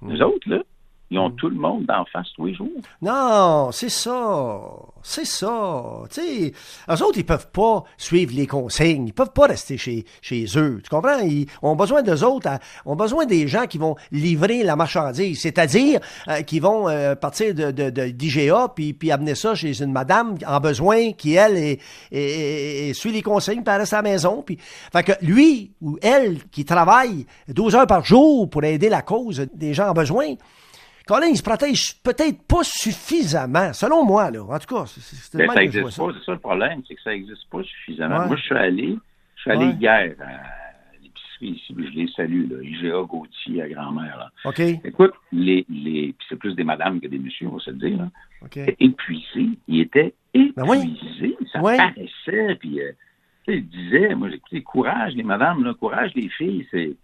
Nous 0.01 0.17
hmm. 0.17 0.23
autres, 0.23 0.49
là, 0.49 0.63
ils 1.11 1.19
ont 1.19 1.29
hmm. 1.29 1.37
tout 1.37 1.49
le 1.49 1.57
monde 1.57 1.91
en 1.91 2.05
face 2.05 2.29
tous 2.37 2.47
les 2.47 2.55
jours. 2.55 2.69
Non, 3.03 3.71
c'est 3.73 3.89
ça. 3.89 4.61
C'est 5.03 5.25
ça. 5.25 6.03
Tu 6.13 6.21
eux 6.21 7.03
autres, 7.03 7.19
ils 7.19 7.25
peuvent 7.25 7.51
pas 7.51 7.85
suivre 7.97 8.33
les 8.35 8.47
consignes. 8.47 9.09
Ils 9.09 9.13
peuvent 9.13 9.33
pas 9.33 9.47
rester 9.47 9.77
chez, 9.77 10.05
chez 10.23 10.45
eux. 10.57 10.81
Tu 10.85 10.89
comprends? 10.91 11.19
Ils 11.21 11.47
ont 11.63 11.75
besoin 11.75 12.03
d'eux 12.03 12.23
autres. 12.23 12.49
ont 12.85 12.97
besoin 12.97 13.27
des 13.27 13.49
gens 13.49 13.67
qui 13.67 13.79
vont 13.79 13.97
livrer 14.13 14.63
la 14.63 14.77
marchandise. 14.77 15.41
C'est-à-dire, 15.41 16.01
euh, 16.29 16.43
qui 16.43 16.61
vont 16.61 16.89
euh, 16.89 17.15
partir 17.15 17.55
de, 17.55 17.71
de, 17.71 17.91
de 17.91 18.09
d'IGA 18.09 18.69
puis, 18.75 18.93
puis 18.93 19.11
amener 19.11 19.35
ça 19.35 19.55
chez 19.55 19.83
une 19.83 19.93
madame 19.93 20.37
en 20.47 20.61
besoin 20.61 21.13
qui, 21.13 21.35
elle, 21.35 21.79
est, 22.13 22.93
suit 22.95 23.13
les 23.13 23.23
consignes 23.23 23.63
puis 23.63 23.75
elle 23.75 23.81
reste 23.81 23.95
à 23.95 24.03
la 24.03 24.03
maison. 24.03 24.43
Puis, 24.43 24.59
fait 24.93 25.03
que 25.03 25.13
lui 25.23 25.73
ou 25.81 25.99
elle 26.03 26.45
qui 26.53 26.65
travaille 26.65 27.27
12 27.49 27.75
heures 27.75 27.87
par 27.87 28.05
jour 28.05 28.49
pour 28.49 28.63
aider 28.65 28.89
la 28.89 29.03
cause 29.03 29.47
des 29.55 29.75
gens 29.75 29.89
en 29.89 29.95
besoin, 29.95 30.35
Colin, 31.07 31.27
il 31.29 31.37
se 31.37 31.43
protège 31.43 32.01
peut-être 32.03 32.43
pas 32.47 32.63
suffisamment, 32.63 33.73
selon 33.73 34.05
moi, 34.05 34.31
là. 34.31 34.43
En 34.43 34.59
tout 34.59 34.75
cas, 34.75 34.85
c'est 34.87 35.01
ça 35.01 35.55
n'existe 35.55 35.97
pas. 35.97 36.13
C'est 36.13 36.25
ça 36.25 36.33
le 36.33 36.39
problème, 36.39 36.83
c'est 36.87 36.95
que 36.95 37.03
ça 37.03 37.11
n'existe 37.11 37.49
pas 37.51 37.63
suffisamment. 37.63 38.27
Moi, 38.27 38.37
je 38.37 38.43
suis 38.43 38.55
allé, 38.55 38.99
je 39.37 39.41
suis 39.41 39.51
allé 39.51 39.67
hier 39.81 40.15
à 40.21 41.03
l'épicerie 41.03 41.61
ici, 41.61 41.75
je 41.77 41.99
les 41.99 42.09
salue, 42.15 42.51
là, 42.51 42.63
IGA 42.63 43.03
Gauthier 43.09 43.63
à 43.63 43.69
grand-mère. 43.69 44.17
Là. 44.19 44.31
OK. 44.45 44.61
Écoute, 44.61 45.15
les, 45.33 45.65
les, 45.69 46.15
c'est 46.29 46.37
plus 46.37 46.55
des 46.55 46.65
madames 46.65 47.01
que 47.01 47.09
des 47.09 47.19
messieurs, 47.19 47.49
on 47.49 47.57
va 47.57 47.61
se 47.61 47.71
le 47.71 47.77
dire. 47.79 47.99
Là. 47.99 48.09
OK. 48.43 48.59
Épuisés. 48.79 49.59
Ils 49.69 49.81
étaient 49.81 50.15
ben 50.35 50.51
épuisés. 50.75 51.37
Ça 51.53 51.61
paraissait, 51.61 52.55
puis 52.57 52.81
euh, 52.81 52.93
ils 53.49 53.69
disaient, 53.69 54.15
moi, 54.15 54.31
j'écoutais, 54.31 54.63
courage, 54.63 55.15
les 55.15 55.23
madames, 55.23 55.65
là, 55.65 55.75
courage, 55.75 56.13
les 56.15 56.29
filles, 56.29 56.67
c'est 56.71 56.95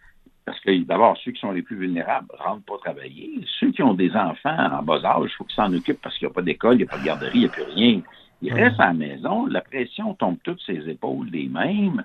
parce 0.46 0.60
que 0.60 0.84
d'abord, 0.84 1.18
ceux 1.24 1.32
qui 1.32 1.40
sont 1.40 1.50
les 1.50 1.62
plus 1.62 1.76
vulnérables 1.76 2.28
ne 2.32 2.42
rentrent 2.42 2.64
pas 2.64 2.78
travailler. 2.78 3.44
Ceux 3.58 3.72
qui 3.72 3.82
ont 3.82 3.94
des 3.94 4.12
enfants 4.12 4.56
en 4.56 4.82
bas 4.82 5.04
âge, 5.04 5.30
il 5.32 5.34
faut 5.36 5.44
qu'ils 5.44 5.56
s'en 5.56 5.72
occupent 5.74 6.00
parce 6.00 6.16
qu'il 6.16 6.28
n'y 6.28 6.30
a 6.30 6.34
pas 6.34 6.42
d'école, 6.42 6.74
il 6.74 6.78
n'y 6.78 6.84
a 6.84 6.86
pas 6.86 6.98
de 6.98 7.04
garderie, 7.04 7.32
il 7.34 7.40
n'y 7.40 7.46
a 7.46 7.48
plus 7.48 7.64
rien. 7.64 8.00
Ils 8.42 8.54
restent 8.54 8.78
à 8.78 8.86
la 8.86 8.92
maison, 8.92 9.46
la 9.46 9.60
pression 9.60 10.14
tombe 10.14 10.36
toutes 10.44 10.60
ses 10.64 10.88
épaules 10.88 11.30
des 11.30 11.48
mêmes. 11.48 12.04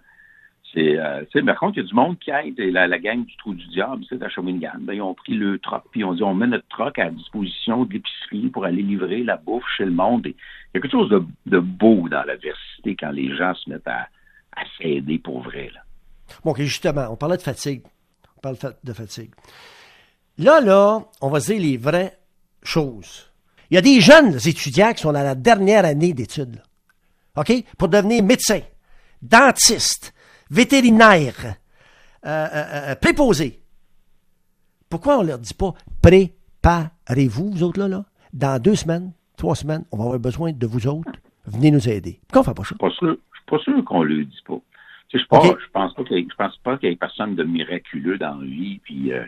C'est, 0.73 0.97
euh, 0.97 1.23
par 1.45 1.59
contre, 1.59 1.77
il 1.77 1.81
y 1.81 1.85
a 1.85 1.87
du 1.87 1.93
monde 1.93 2.17
qui 2.17 2.31
aide 2.31 2.57
la, 2.57 2.87
la 2.87 2.97
gang 2.97 3.23
du 3.23 3.35
trou 3.37 3.53
du 3.53 3.67
diable, 3.67 4.03
c'est 4.09 4.23
à 4.23 4.29
Shawinigan. 4.29 4.79
Ben, 4.79 4.93
ils 4.93 5.01
ont 5.01 5.13
pris 5.13 5.33
le 5.33 5.59
troc, 5.59 5.83
puis 5.91 6.03
on 6.03 6.13
dit 6.13 6.23
on 6.23 6.33
met 6.33 6.47
notre 6.47 6.67
troc 6.69 6.97
à 6.97 7.11
disposition 7.11 7.83
de 7.83 7.93
l'épicerie 7.93 8.49
pour 8.49 8.65
aller 8.65 8.81
livrer 8.81 9.23
la 9.23 9.37
bouffe 9.37 9.67
chez 9.77 9.85
le 9.85 9.91
monde. 9.91 10.25
il 10.25 10.33
y 10.73 10.77
a 10.77 10.81
quelque 10.81 10.89
chose 10.89 11.09
de, 11.45 11.59
beau 11.59 12.07
dans 12.09 12.23
l'adversité 12.23 12.95
quand 12.95 13.11
les 13.11 13.35
gens 13.35 13.53
se 13.53 13.69
mettent 13.69 13.87
à, 13.87 14.07
à 14.55 14.63
s'aider 14.79 15.19
pour 15.19 15.41
vrai. 15.41 15.69
Là. 15.75 15.81
Bon, 16.43 16.55
justement, 16.55 17.07
on 17.11 17.17
parlait 17.17 17.37
de 17.37 17.41
fatigue 17.43 17.83
parle 18.41 18.57
de 18.83 18.93
fatigue. 18.93 19.31
Là, 20.37 20.59
là, 20.61 21.05
on 21.21 21.29
va 21.29 21.39
dire 21.39 21.59
les 21.59 21.77
vraies 21.77 22.17
choses. 22.63 23.31
Il 23.69 23.75
y 23.75 23.77
a 23.77 23.81
des 23.81 24.01
jeunes 24.01 24.35
étudiants 24.35 24.93
qui 24.93 25.01
sont 25.01 25.13
dans 25.13 25.23
la 25.23 25.35
dernière 25.35 25.85
année 25.85 26.13
d'études. 26.13 26.61
OK? 27.37 27.51
Pour 27.77 27.87
devenir 27.87 28.23
médecin, 28.23 28.61
dentiste, 29.21 30.13
vétérinaire, 30.49 31.55
euh, 32.25 32.47
euh, 32.53 32.91
euh, 32.91 32.95
préposé. 32.95 33.61
Pourquoi 34.89 35.19
on 35.19 35.23
ne 35.23 35.27
leur 35.29 35.39
dit 35.39 35.53
pas 35.53 35.73
préparez-vous, 36.01 37.51
vous 37.51 37.63
autres 37.63 37.79
là, 37.79 37.87
là? 37.87 38.05
Dans 38.33 38.61
deux 38.61 38.75
semaines, 38.75 39.13
trois 39.37 39.55
semaines, 39.55 39.85
on 39.91 39.97
va 39.97 40.03
avoir 40.03 40.19
besoin 40.19 40.51
de 40.51 40.67
vous 40.67 40.87
autres. 40.87 41.11
Venez 41.45 41.71
nous 41.71 41.87
aider. 41.87 42.19
Pourquoi 42.27 42.41
on 42.41 42.55
fait 42.55 42.77
pas 42.77 42.89
ça? 42.89 42.99
Je 43.01 43.05
ne 43.05 43.11
suis 43.13 43.45
pas 43.47 43.59
sûr 43.59 43.85
qu'on 43.85 44.03
ne 44.03 44.09
le 44.09 44.25
dise 44.25 44.41
pas. 44.41 44.59
Je 45.13 45.17
ne 45.17 45.23
je 45.23 45.69
pense 45.71 45.93
pas 45.93 46.03
qu'il 46.03 46.27
pense 46.27 46.57
pas 46.57 46.77
qu'il 46.77 46.89
y 46.89 46.93
ait 46.93 46.95
personne 46.95 47.35
de 47.35 47.43
miraculeux 47.43 48.17
dans 48.17 48.35
la 48.35 48.45
vie. 48.45 48.79
Puis, 48.83 49.11
euh, 49.11 49.25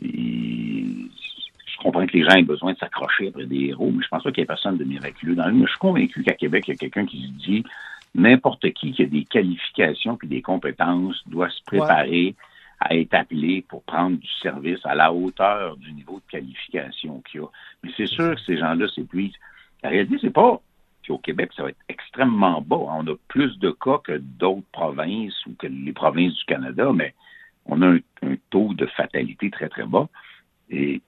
je 0.00 1.78
comprends 1.82 2.06
que 2.06 2.12
les 2.12 2.24
gens 2.24 2.36
aient 2.36 2.42
besoin 2.42 2.72
de 2.72 2.78
s'accrocher 2.78 3.28
après 3.28 3.46
des 3.46 3.66
héros, 3.66 3.90
mais 3.94 4.02
je 4.02 4.08
pense 4.08 4.22
pas 4.22 4.30
qu'il 4.30 4.40
y 4.40 4.44
ait 4.44 4.46
personne 4.46 4.78
de 4.78 4.84
miraculeux 4.84 5.34
dans 5.34 5.46
le 5.46 5.52
Mais 5.52 5.66
je 5.66 5.70
suis 5.70 5.78
convaincu 5.78 6.22
qu'à 6.22 6.34
Québec, 6.34 6.64
il 6.68 6.70
y 6.70 6.74
a 6.74 6.76
quelqu'un 6.76 7.04
qui 7.04 7.22
se 7.22 7.44
dit 7.44 7.64
n'importe 8.14 8.72
qui 8.72 8.92
qui 8.92 9.02
a 9.02 9.06
des 9.06 9.24
qualifications 9.24 10.16
puis 10.16 10.26
des 10.26 10.42
compétences 10.42 11.22
doit 11.28 11.50
se 11.50 11.62
préparer 11.64 12.34
à 12.80 12.96
être 12.96 13.14
appelé 13.14 13.62
pour 13.68 13.82
prendre 13.82 14.16
du 14.16 14.28
service 14.42 14.80
à 14.84 14.94
la 14.94 15.12
hauteur 15.12 15.76
du 15.76 15.92
niveau 15.92 16.16
de 16.16 16.30
qualification 16.30 17.22
qu'il 17.30 17.40
y 17.40 17.44
a. 17.44 17.46
Mais 17.82 17.90
c'est 17.96 18.06
sûr 18.06 18.34
que 18.34 18.40
ces 18.40 18.56
gens-là 18.56 18.88
s'épuisent. 18.88 19.36
La 19.82 19.90
réalité, 19.90 20.16
c'est 20.20 20.32
pas 20.32 20.60
au 21.10 21.18
Québec, 21.18 21.50
ça 21.56 21.62
va 21.62 21.70
être 21.70 21.84
extrêmement 21.88 22.60
bas. 22.60 22.76
On 22.76 23.06
a 23.06 23.14
plus 23.28 23.58
de 23.58 23.70
cas 23.70 23.98
que 24.02 24.18
d'autres 24.18 24.66
provinces 24.72 25.46
ou 25.46 25.54
que 25.54 25.66
les 25.66 25.92
provinces 25.92 26.34
du 26.34 26.44
Canada, 26.44 26.90
mais 26.94 27.14
on 27.66 27.82
a 27.82 27.94
un, 27.94 28.00
taux 28.50 28.74
de 28.74 28.86
fatalité 28.86 29.50
très, 29.50 29.68
très 29.68 29.86
bas. 29.86 30.08
Et 30.70 31.02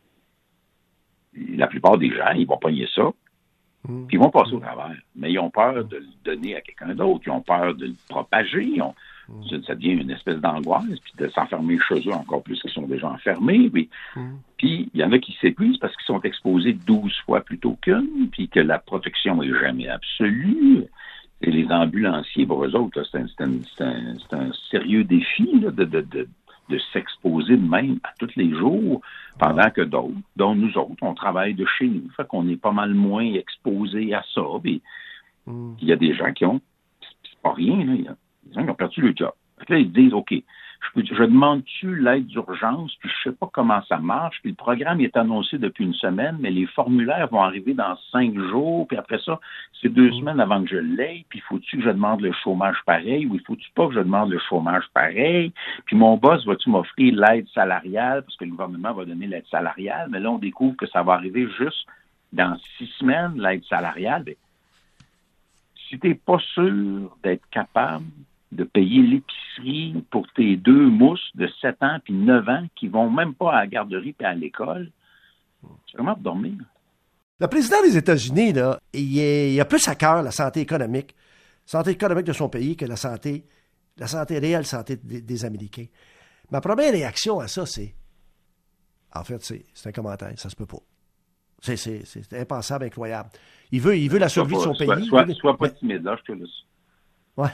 la 1.34 1.66
plupart 1.66 1.98
des 1.98 2.10
gens, 2.10 2.32
ils 2.32 2.46
vont 2.46 2.58
pogner 2.58 2.88
ça, 2.94 3.10
mmh. 3.88 4.06
puis 4.06 4.16
ils 4.16 4.20
vont 4.20 4.30
passer 4.30 4.54
au 4.54 4.60
travers. 4.60 4.96
Mais 5.16 5.32
ils 5.32 5.38
ont 5.38 5.50
peur 5.50 5.84
de 5.84 5.96
le 5.96 6.06
donner 6.24 6.56
à 6.56 6.60
quelqu'un 6.60 6.94
d'autre, 6.94 7.22
ils 7.26 7.30
ont 7.30 7.40
peur 7.40 7.74
de 7.74 7.86
le 7.86 7.94
propager, 8.08 8.64
ils 8.64 8.82
ont, 8.82 8.94
Mm. 9.32 9.62
Ça 9.66 9.74
devient 9.74 9.92
une 9.92 10.10
espèce 10.10 10.38
d'angoisse, 10.38 10.84
puis 10.84 11.12
de 11.16 11.28
s'enfermer 11.28 11.78
chez 11.78 12.06
eux 12.06 12.12
encore 12.12 12.42
plus 12.42 12.60
qu'ils 12.60 12.70
sont 12.70 12.86
déjà 12.86 13.10
enfermés. 13.10 13.70
Puis, 13.70 13.88
mm. 14.14 14.20
puis 14.58 14.90
il 14.92 15.00
y 15.00 15.04
en 15.04 15.12
a 15.12 15.18
qui 15.18 15.36
s'épuisent 15.40 15.78
parce 15.78 15.94
qu'ils 15.96 16.06
sont 16.06 16.20
exposés 16.22 16.74
12 16.74 17.16
fois 17.24 17.40
plutôt 17.40 17.76
qu'une, 17.80 18.28
puis 18.30 18.48
que 18.48 18.60
la 18.60 18.78
protection 18.78 19.42
est 19.42 19.58
jamais 19.60 19.88
absolue. 19.88 20.84
Et 21.40 21.50
les 21.50 21.66
ambulanciers, 21.72 22.46
pour 22.46 22.64
eux 22.64 22.76
autres, 22.76 23.02
c'est 23.10 23.18
un, 23.80 24.52
sérieux 24.70 25.02
défi 25.02 25.48
de, 25.58 25.70
de, 25.70 26.28
s'exposer 26.92 27.56
de 27.56 27.68
même 27.68 27.98
à 28.04 28.12
tous 28.18 28.30
les 28.36 28.50
jours, 28.50 29.00
pendant 29.38 29.68
que 29.70 29.82
d'autres, 29.82 30.14
dont 30.36 30.54
nous 30.54 30.78
autres, 30.78 31.02
on 31.02 31.14
travaille 31.14 31.54
de 31.54 31.66
chez 31.66 31.88
nous. 31.88 32.08
Fait 32.16 32.26
qu'on 32.26 32.48
est 32.48 32.56
pas 32.56 32.70
mal 32.70 32.94
moins 32.94 33.24
exposés 33.24 34.14
à 34.14 34.22
ça. 34.34 34.42
Puis, 34.62 34.82
mm. 35.46 35.72
il 35.80 35.88
y 35.88 35.92
a 35.92 35.96
des 35.96 36.14
gens 36.14 36.32
qui 36.32 36.44
ont, 36.44 36.60
c'est 37.00 37.42
pas 37.42 37.52
rien, 37.52 37.84
là, 37.84 38.14
ils 38.50 38.58
ont 38.58 38.74
perdu 38.74 39.00
le 39.00 39.14
job. 39.16 39.32
Là, 39.68 39.78
ils 39.78 39.92
disent, 39.92 40.12
OK, 40.12 40.34
je, 40.96 41.02
je 41.04 41.22
demande-tu 41.22 41.96
l'aide 41.96 42.26
d'urgence, 42.26 42.94
puis 42.96 43.08
je 43.08 43.30
sais 43.30 43.36
pas 43.36 43.48
comment 43.52 43.82
ça 43.88 43.98
marche, 43.98 44.40
puis 44.42 44.50
le 44.50 44.56
programme 44.56 45.00
est 45.00 45.16
annoncé 45.16 45.58
depuis 45.58 45.84
une 45.84 45.94
semaine, 45.94 46.36
mais 46.40 46.50
les 46.50 46.66
formulaires 46.66 47.28
vont 47.28 47.42
arriver 47.42 47.74
dans 47.74 47.96
cinq 48.10 48.34
jours, 48.34 48.86
puis 48.88 48.96
après 48.96 49.18
ça, 49.24 49.40
c'est 49.80 49.88
deux 49.88 50.10
mm. 50.10 50.14
semaines 50.14 50.40
avant 50.40 50.62
que 50.62 50.68
je 50.68 50.76
l'aie, 50.76 51.24
puis 51.28 51.40
faut-tu 51.40 51.78
que 51.78 51.84
je 51.84 51.90
demande 51.90 52.20
le 52.20 52.32
chômage 52.32 52.78
pareil, 52.84 53.26
ou 53.26 53.34
il 53.34 53.40
faut-tu 53.42 53.70
pas 53.74 53.86
que 53.88 53.94
je 53.94 54.00
demande 54.00 54.30
le 54.30 54.38
chômage 54.38 54.84
pareil, 54.92 55.52
puis 55.86 55.96
mon 55.96 56.16
boss 56.16 56.44
va-tu 56.46 56.70
m'offrir 56.70 57.14
l'aide 57.14 57.48
salariale, 57.54 58.22
parce 58.22 58.36
que 58.36 58.44
le 58.44 58.50
gouvernement 58.50 58.92
va 58.92 59.04
donner 59.04 59.26
l'aide 59.26 59.46
salariale, 59.50 60.08
mais 60.10 60.20
là, 60.20 60.30
on 60.30 60.38
découvre 60.38 60.76
que 60.76 60.86
ça 60.86 61.02
va 61.02 61.14
arriver 61.14 61.48
juste 61.58 61.86
dans 62.32 62.56
six 62.76 62.86
semaines, 62.98 63.40
l'aide 63.40 63.64
salariale. 63.64 64.24
Ben, 64.24 64.34
si 65.88 65.98
tu 65.98 66.08
n'es 66.08 66.14
pas 66.14 66.38
sûr 66.54 67.14
d'être 67.22 67.46
capable 67.50 68.06
de 68.52 68.64
payer 68.64 69.02
l'épicerie 69.02 70.04
pour 70.10 70.30
tes 70.34 70.56
deux 70.56 70.88
mousses 70.88 71.30
de 71.34 71.48
7 71.60 71.82
ans 71.82 71.98
puis 72.04 72.12
9 72.12 72.48
ans 72.48 72.66
qui 72.76 72.88
vont 72.88 73.10
même 73.10 73.34
pas 73.34 73.52
à 73.52 73.60
la 73.60 73.66
garderie 73.66 74.12
puis 74.12 74.26
à 74.26 74.34
l'école. 74.34 74.90
C'est 75.90 75.96
vraiment 75.96 76.14
pour 76.14 76.22
dormir. 76.22 76.54
Le 77.40 77.46
président 77.48 77.82
des 77.82 77.96
États-Unis, 77.96 78.52
là, 78.52 78.78
il, 78.92 79.60
a 79.60 79.64
plus 79.64 79.86
à 79.88 79.94
cœur 79.94 80.22
la 80.22 80.30
santé 80.30 80.60
économique, 80.60 81.14
santé 81.64 81.90
économique 81.90 82.26
de 82.26 82.32
son 82.32 82.48
pays 82.48 82.76
que 82.76 82.84
la 82.84 82.96
santé, 82.96 83.44
la 83.96 84.06
santé 84.06 84.38
réelle 84.38 84.66
santé 84.66 84.96
des, 84.96 85.44
Américains. 85.44 85.86
Ma 86.50 86.60
première 86.60 86.92
réaction 86.92 87.40
à 87.40 87.48
ça, 87.48 87.64
c'est 87.66 87.94
en 89.14 89.24
fait, 89.24 89.42
c'est 89.42 89.88
un 89.88 89.92
commentaire, 89.92 90.32
ça 90.36 90.50
se 90.50 90.56
peut 90.56 90.66
pas. 90.66 90.78
C'est 91.60 92.32
impensable, 92.32 92.86
incroyable. 92.86 93.30
Il 93.70 93.80
veut, 93.80 93.96
il 93.96 94.10
veut 94.10 94.18
la 94.18 94.28
survie 94.28 94.56
de 94.56 94.60
son 94.60 94.74
pays. 94.74 95.06
Sois, 95.06 95.56
pas 95.56 95.68
timide, 95.70 96.02
là, 96.02 96.16
je 96.20 96.32
te 96.32 96.38
laisse. 96.38 96.50
Ouais 97.36 97.50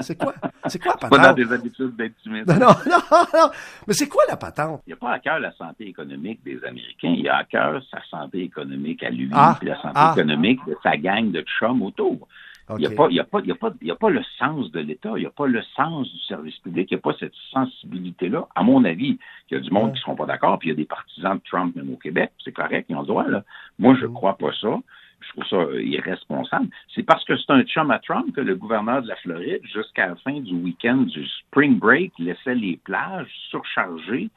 c'est 0.00 0.18
quoi? 0.18 0.34
C'est 0.66 0.82
quoi 0.82 0.92
la 1.00 1.08
patente? 1.08 1.22
Pas 1.22 1.34
des 1.34 1.52
habitudes 1.52 1.96
d'être 1.96 2.16
timide. 2.22 2.46
Non, 2.48 2.58
non, 2.58 2.96
non, 3.34 3.50
Mais 3.86 3.94
c'est 3.94 4.08
quoi 4.08 4.22
la 4.28 4.36
patente? 4.36 4.82
Il 4.86 4.90
n'y 4.90 4.94
a 4.94 4.96
pas 4.96 5.12
à 5.12 5.18
cœur 5.18 5.38
la 5.38 5.52
santé 5.52 5.86
économique 5.88 6.42
des 6.44 6.62
Américains. 6.64 7.14
Il 7.16 7.20
y 7.20 7.28
a 7.28 7.36
à 7.36 7.44
cœur 7.44 7.82
sa 7.90 8.02
santé 8.10 8.42
économique 8.42 9.02
à 9.02 9.10
lui, 9.10 9.28
ah, 9.32 9.56
puis 9.58 9.68
la 9.68 9.76
santé 9.76 9.94
ah. 9.94 10.12
économique 10.16 10.60
de 10.66 10.76
sa 10.82 10.96
gang 10.96 11.30
de 11.30 11.42
chums 11.58 11.82
autour. 11.82 12.28
Il 12.76 12.80
n'y 12.80 12.86
a, 12.86 12.90
pas, 12.90 13.06
il 13.08 13.16
y 13.16 13.20
a, 13.20 13.24
pas, 13.24 13.40
il 13.42 13.48
y 13.48 13.50
a, 13.50 13.54
pas, 13.54 13.72
il 13.80 13.88
y 13.88 13.90
a 13.90 13.96
pas 13.96 14.10
le 14.10 14.22
sens 14.38 14.70
de 14.72 14.80
l'État, 14.80 15.12
il 15.16 15.20
n'y 15.20 15.26
a 15.26 15.30
pas 15.30 15.46
le 15.46 15.62
sens 15.74 16.06
du 16.12 16.18
service 16.20 16.58
public, 16.58 16.88
il 16.90 16.94
n'y 16.94 16.98
a 16.98 17.00
pas 17.00 17.16
cette 17.18 17.32
sensibilité-là. 17.50 18.46
À 18.54 18.62
mon 18.62 18.84
avis, 18.84 19.18
il 19.50 19.54
y 19.54 19.56
a 19.56 19.60
du 19.60 19.70
monde 19.70 19.92
qui 19.92 20.00
ne 20.00 20.00
seront 20.00 20.16
pas 20.16 20.26
d'accord, 20.26 20.58
puis 20.58 20.68
il 20.68 20.72
y 20.72 20.74
a 20.74 20.76
des 20.76 20.84
partisans 20.84 21.36
de 21.36 21.42
Trump 21.48 21.74
même 21.74 21.90
au 21.90 21.96
Québec, 21.96 22.30
c'est 22.44 22.52
correct, 22.52 22.84
ils 22.90 22.96
ont 22.96 23.00
le 23.00 23.06
droit. 23.06 23.26
Là. 23.26 23.42
Moi, 23.78 23.94
je 23.98 24.04
ne 24.04 24.10
mm. 24.10 24.14
crois 24.14 24.36
pas 24.36 24.50
ça 24.60 24.76
je 25.20 25.28
trouve 25.30 25.44
ça 25.46 25.56
euh, 25.56 25.82
irresponsable. 25.82 26.68
C'est 26.94 27.02
parce 27.02 27.24
que 27.24 27.36
c'est 27.36 27.50
un 27.50 27.62
chum 27.62 27.90
à 27.90 27.98
Trump 27.98 28.34
que 28.34 28.40
le 28.40 28.54
gouverneur 28.54 29.02
de 29.02 29.08
la 29.08 29.16
Floride, 29.16 29.60
jusqu'à 29.64 30.08
la 30.08 30.16
fin 30.16 30.40
du 30.40 30.54
week-end 30.54 30.96
du 30.96 31.26
spring 31.26 31.78
break, 31.78 32.12
laissait 32.18 32.54
les 32.54 32.78
plages 32.84 33.30
surchargées 33.50 34.30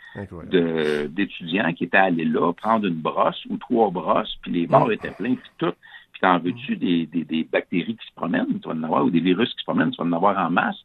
d'étudiants 1.07 1.73
qui 1.73 1.85
étaient 1.85 1.97
allés 1.97 2.25
là 2.25 2.51
prendre 2.53 2.85
une 2.85 2.95
brosse 2.95 3.45
ou 3.49 3.57
trois 3.57 3.89
brosses, 3.89 4.35
puis 4.41 4.51
les 4.51 4.67
bars 4.67 4.91
étaient 4.91 5.11
pleins, 5.11 5.35
puis 5.35 5.51
tout. 5.57 5.73
Puis 6.11 6.21
t'en 6.21 6.39
veux-tu 6.39 6.75
des, 6.75 7.05
des, 7.05 7.47
bactéries 7.49 7.95
qui 7.95 8.07
se 8.07 8.13
promènent, 8.15 8.59
tu 8.59 8.67
vas 8.67 8.75
en 8.75 8.83
avoir, 8.83 9.05
ou 9.05 9.09
des 9.09 9.21
virus 9.21 9.49
qui 9.53 9.59
se 9.59 9.63
promènent, 9.63 9.91
tu 9.91 9.97
vas 9.97 10.09
en 10.09 10.11
avoir 10.11 10.37
en 10.37 10.49
masse. 10.49 10.77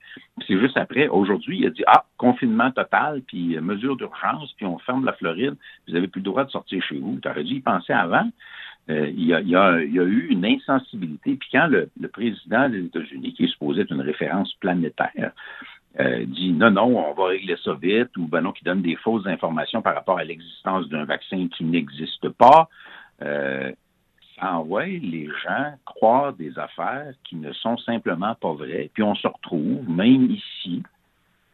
C'est 0.46 0.58
juste 0.58 0.76
après, 0.76 1.08
aujourd'hui, 1.08 1.58
il 1.58 1.66
a 1.66 1.70
dit, 1.70 1.82
ah, 1.86 2.04
confinement 2.16 2.70
total, 2.70 3.22
puis 3.26 3.56
euh, 3.56 3.60
mesure 3.60 3.96
d'urgence, 3.96 4.52
puis 4.56 4.66
on 4.66 4.78
ferme 4.78 5.04
la 5.04 5.12
Floride, 5.14 5.56
vous 5.86 5.94
n'avez 5.94 6.06
plus 6.06 6.20
le 6.20 6.26
droit 6.26 6.44
de 6.44 6.50
sortir 6.50 6.82
chez 6.82 6.98
vous. 6.98 7.18
Tu 7.20 7.28
aurais 7.28 7.44
dû 7.44 7.54
y 7.54 7.60
penser 7.60 7.92
avant. 7.92 8.28
Euh, 8.88 9.08
il, 9.08 9.26
y 9.26 9.34
a, 9.34 9.80
eu 9.80 10.28
une 10.30 10.44
insensibilité. 10.44 11.34
Puis 11.34 11.48
quand 11.50 11.66
le, 11.66 11.88
président 12.08 12.68
des 12.68 12.84
États-Unis, 12.84 13.34
qui 13.34 13.44
est 13.44 13.48
supposé 13.48 13.82
être 13.82 13.90
une 13.90 14.00
référence 14.00 14.52
planétaire, 14.54 15.32
euh, 15.98 16.24
dit 16.26 16.52
non, 16.52 16.70
non, 16.70 16.96
on 16.96 17.14
va 17.14 17.26
régler 17.26 17.56
ça 17.64 17.74
vite, 17.74 18.16
ou 18.16 18.26
ben 18.28 18.42
non, 18.42 18.52
qui 18.52 18.64
donne 18.64 18.82
des 18.82 18.96
fausses 18.96 19.26
informations 19.26 19.82
par 19.82 19.94
rapport 19.94 20.18
à 20.18 20.24
l'existence 20.24 20.88
d'un 20.88 21.04
vaccin 21.04 21.48
qui 21.48 21.64
n'existe 21.64 22.28
pas, 22.28 22.68
euh, 23.22 23.72
ça 24.38 24.54
envoie 24.54 24.84
les 24.84 25.28
gens 25.42 25.74
croire 25.84 26.34
des 26.34 26.56
affaires 26.58 27.12
qui 27.24 27.36
ne 27.36 27.52
sont 27.54 27.78
simplement 27.78 28.34
pas 28.34 28.52
vraies. 28.52 28.90
Puis 28.92 29.02
on 29.02 29.14
se 29.14 29.26
retrouve, 29.26 29.88
même 29.88 30.30
ici, 30.30 30.82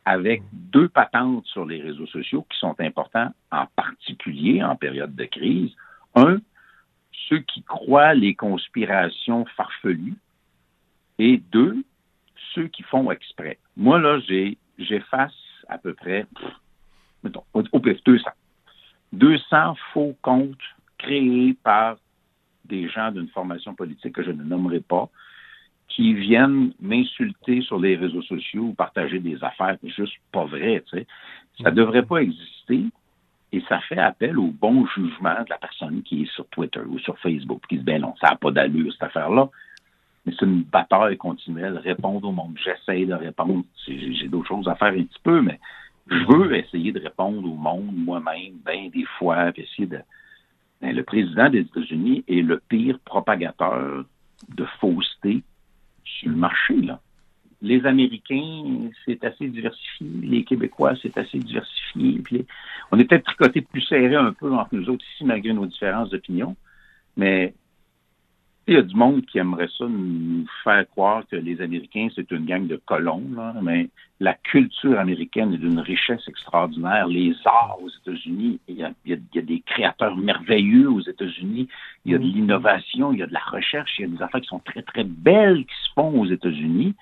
avec 0.04 0.42
deux 0.52 0.88
patentes 0.88 1.46
sur 1.46 1.64
les 1.64 1.80
réseaux 1.80 2.08
sociaux 2.08 2.44
qui 2.50 2.58
sont 2.58 2.74
importants, 2.80 3.30
en 3.52 3.66
particulier 3.76 4.62
en 4.62 4.74
période 4.74 5.14
de 5.14 5.24
crise. 5.24 5.70
Un, 6.16 6.38
ceux 7.28 7.40
qui 7.40 7.62
croient 7.62 8.14
les 8.14 8.34
conspirations 8.34 9.44
farfelues, 9.56 10.16
et 11.18 11.38
deux, 11.52 11.84
ceux 12.54 12.68
qui 12.68 12.82
font 12.82 13.10
exprès. 13.10 13.58
Moi, 13.76 13.98
là, 14.00 14.18
j'efface 14.78 15.34
à 15.68 15.78
peu 15.78 15.94
près, 15.94 16.26
mettons, 17.22 17.44
au 17.54 17.80
pif, 17.80 18.02
200. 18.04 18.28
200 19.12 19.76
faux 19.92 20.16
comptes 20.22 20.56
créés 20.98 21.54
par 21.62 21.96
des 22.64 22.88
gens 22.88 23.12
d'une 23.12 23.28
formation 23.28 23.74
politique 23.74 24.14
que 24.14 24.22
je 24.22 24.30
ne 24.30 24.42
nommerai 24.42 24.80
pas, 24.80 25.10
qui 25.88 26.14
viennent 26.14 26.72
m'insulter 26.80 27.60
sur 27.60 27.78
les 27.78 27.96
réseaux 27.96 28.22
sociaux 28.22 28.62
ou 28.62 28.72
partager 28.72 29.18
des 29.18 29.42
affaires 29.44 29.76
juste 29.82 30.16
pas 30.32 30.46
vraies. 30.46 30.82
Tu 30.88 30.98
sais. 30.98 31.06
Ça 31.62 31.70
ne 31.70 31.76
devrait 31.76 32.04
pas 32.04 32.22
exister. 32.22 32.84
Et 33.52 33.62
ça 33.68 33.80
fait 33.80 33.98
appel 33.98 34.38
au 34.38 34.48
bon 34.48 34.86
jugement 34.86 35.42
de 35.42 35.50
la 35.50 35.58
personne 35.58 36.02
qui 36.02 36.22
est 36.22 36.32
sur 36.32 36.46
Twitter 36.48 36.80
ou 36.80 36.98
sur 36.98 37.18
Facebook, 37.18 37.62
qui 37.68 37.76
dit, 37.78 37.84
ben 37.84 38.00
non, 38.00 38.14
ça 38.20 38.30
n'a 38.30 38.36
pas 38.36 38.50
d'allure, 38.50 38.92
cette 38.92 39.02
affaire-là. 39.02 39.50
Mais 40.24 40.32
c'est 40.38 40.46
une 40.46 40.62
bataille 40.62 41.16
continuelle, 41.18 41.76
répondre 41.78 42.26
au 42.26 42.32
monde. 42.32 42.56
J'essaie 42.62 43.04
de 43.04 43.14
répondre. 43.14 43.64
J'ai 43.86 44.28
d'autres 44.28 44.48
choses 44.48 44.68
à 44.68 44.74
faire 44.76 44.92
un 44.92 45.02
petit 45.02 45.20
peu, 45.22 45.42
mais 45.42 45.58
je 46.08 46.24
veux 46.26 46.56
essayer 46.56 46.92
de 46.92 47.00
répondre 47.00 47.44
au 47.44 47.56
monde 47.56 47.92
moi-même, 47.94 48.54
bien 48.64 48.88
des 48.88 49.04
fois, 49.18 49.52
de. 49.52 49.98
Ben, 50.80 50.96
le 50.96 51.02
président 51.04 51.48
des 51.48 51.60
États-Unis 51.60 52.24
est 52.26 52.42
le 52.42 52.60
pire 52.68 52.98
propagateur 53.04 54.04
de 54.48 54.64
fausseté 54.80 55.42
sur 56.04 56.30
le 56.30 56.36
marché, 56.36 56.74
là 56.80 57.00
les 57.62 57.86
Américains, 57.86 58.90
c'est 59.04 59.24
assez 59.24 59.46
diversifié. 59.46 60.06
Les 60.22 60.44
Québécois, 60.44 60.94
c'est 61.00 61.16
assez 61.16 61.38
diversifié. 61.38 62.20
Puis 62.24 62.44
on 62.90 62.98
est 62.98 63.04
peut-être 63.04 63.24
tricoté 63.24 63.60
plus 63.60 63.82
serré 63.82 64.16
un 64.16 64.32
peu 64.32 64.52
entre 64.52 64.74
nous 64.74 64.90
autres 64.90 65.04
ici, 65.14 65.24
malgré 65.24 65.52
nos 65.52 65.66
différences 65.66 66.10
d'opinion. 66.10 66.56
Mais 67.16 67.54
il 68.66 68.74
y 68.74 68.76
a 68.76 68.82
du 68.82 68.94
monde 68.94 69.24
qui 69.26 69.38
aimerait 69.38 69.68
ça 69.78 69.86
nous 69.88 70.44
faire 70.64 70.88
croire 70.90 71.24
que 71.30 71.36
les 71.36 71.60
Américains, 71.60 72.08
c'est 72.14 72.30
une 72.32 72.46
gang 72.46 72.66
de 72.66 72.80
colons. 72.84 73.22
mais 73.62 73.88
la 74.18 74.34
culture 74.34 74.98
américaine 74.98 75.54
est 75.54 75.58
d'une 75.58 75.80
richesse 75.80 76.26
extraordinaire. 76.28 77.06
Les 77.06 77.34
arts 77.44 77.78
aux 77.80 77.88
États-Unis, 77.88 78.60
il 78.68 78.76
y, 78.76 78.84
a, 78.84 79.42
des 79.42 79.60
créateurs 79.60 80.16
merveilleux 80.16 80.90
aux 80.90 81.00
États-Unis. 81.00 81.68
Il 82.04 82.12
y 82.12 82.14
a 82.14 82.18
de 82.18 82.24
l'innovation, 82.24 83.12
il 83.12 83.20
y 83.20 83.22
a 83.22 83.26
de 83.26 83.32
la 83.32 83.40
recherche, 83.40 83.98
il 83.98 84.02
y 84.02 84.04
a 84.04 84.08
des 84.08 84.22
affaires 84.22 84.40
qui 84.40 84.48
sont 84.48 84.60
très, 84.60 84.82
très 84.82 85.04
belles 85.04 85.64
qui 85.64 85.74
se 85.84 85.92
font 85.94 86.20
aux 86.20 86.26
États-Unis 86.26 86.94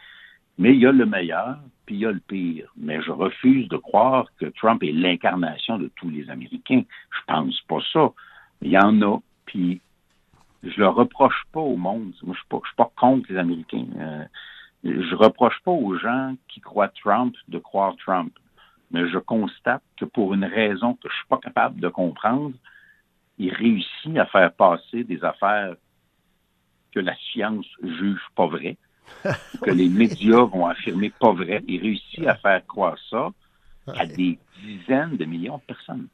mais 0.60 0.74
il 0.74 0.80
y 0.80 0.86
a 0.86 0.92
le 0.92 1.06
meilleur, 1.06 1.56
puis 1.86 1.94
il 1.94 2.00
y 2.02 2.06
a 2.06 2.12
le 2.12 2.20
pire. 2.20 2.70
Mais 2.76 3.00
je 3.00 3.10
refuse 3.10 3.66
de 3.68 3.78
croire 3.78 4.26
que 4.38 4.44
Trump 4.44 4.82
est 4.82 4.92
l'incarnation 4.92 5.78
de 5.78 5.90
tous 5.96 6.10
les 6.10 6.28
Américains. 6.28 6.82
Je 7.10 7.18
pense 7.26 7.58
pas 7.62 7.78
ça. 7.90 8.10
Il 8.60 8.70
y 8.70 8.78
en 8.78 9.00
a, 9.00 9.18
puis 9.46 9.80
je 10.62 10.78
le 10.78 10.88
reproche 10.88 11.42
pas 11.50 11.60
au 11.60 11.76
monde. 11.76 12.12
Moi, 12.22 12.36
je 12.38 12.46
pas, 12.50 12.60
suis 12.66 12.76
pas 12.76 12.90
contre 12.94 13.32
les 13.32 13.38
Américains. 13.38 13.86
Euh, 13.98 14.24
je 14.84 15.14
reproche 15.14 15.58
pas 15.64 15.70
aux 15.70 15.96
gens 15.96 16.34
qui 16.48 16.60
croient 16.60 16.92
Trump 17.02 17.34
de 17.48 17.58
croire 17.58 17.96
Trump. 17.96 18.32
Mais 18.90 19.08
je 19.08 19.18
constate 19.18 19.82
que 19.96 20.04
pour 20.04 20.34
une 20.34 20.44
raison 20.44 20.92
que 20.92 21.08
je 21.08 21.14
suis 21.14 21.28
pas 21.28 21.38
capable 21.38 21.80
de 21.80 21.88
comprendre, 21.88 22.52
il 23.38 23.54
réussit 23.54 24.18
à 24.18 24.26
faire 24.26 24.52
passer 24.52 25.04
des 25.04 25.24
affaires 25.24 25.74
que 26.92 27.00
la 27.00 27.16
science 27.32 27.66
juge 27.82 28.20
pas 28.36 28.46
vraies, 28.46 28.76
que 29.62 29.70
les 29.70 29.88
médias 29.88 30.44
vont 30.44 30.66
affirmer 30.66 31.10
pas 31.10 31.32
vraies. 31.32 31.62
Il 31.66 31.80
réussit 31.82 32.26
à 32.26 32.34
faire 32.36 32.66
croire 32.66 32.96
ça 33.08 33.30
à 33.86 34.06
des 34.06 34.38
dizaines 34.62 35.16
de 35.16 35.24
millions 35.24 35.58
de 35.58 35.62
personnes. 35.62 36.06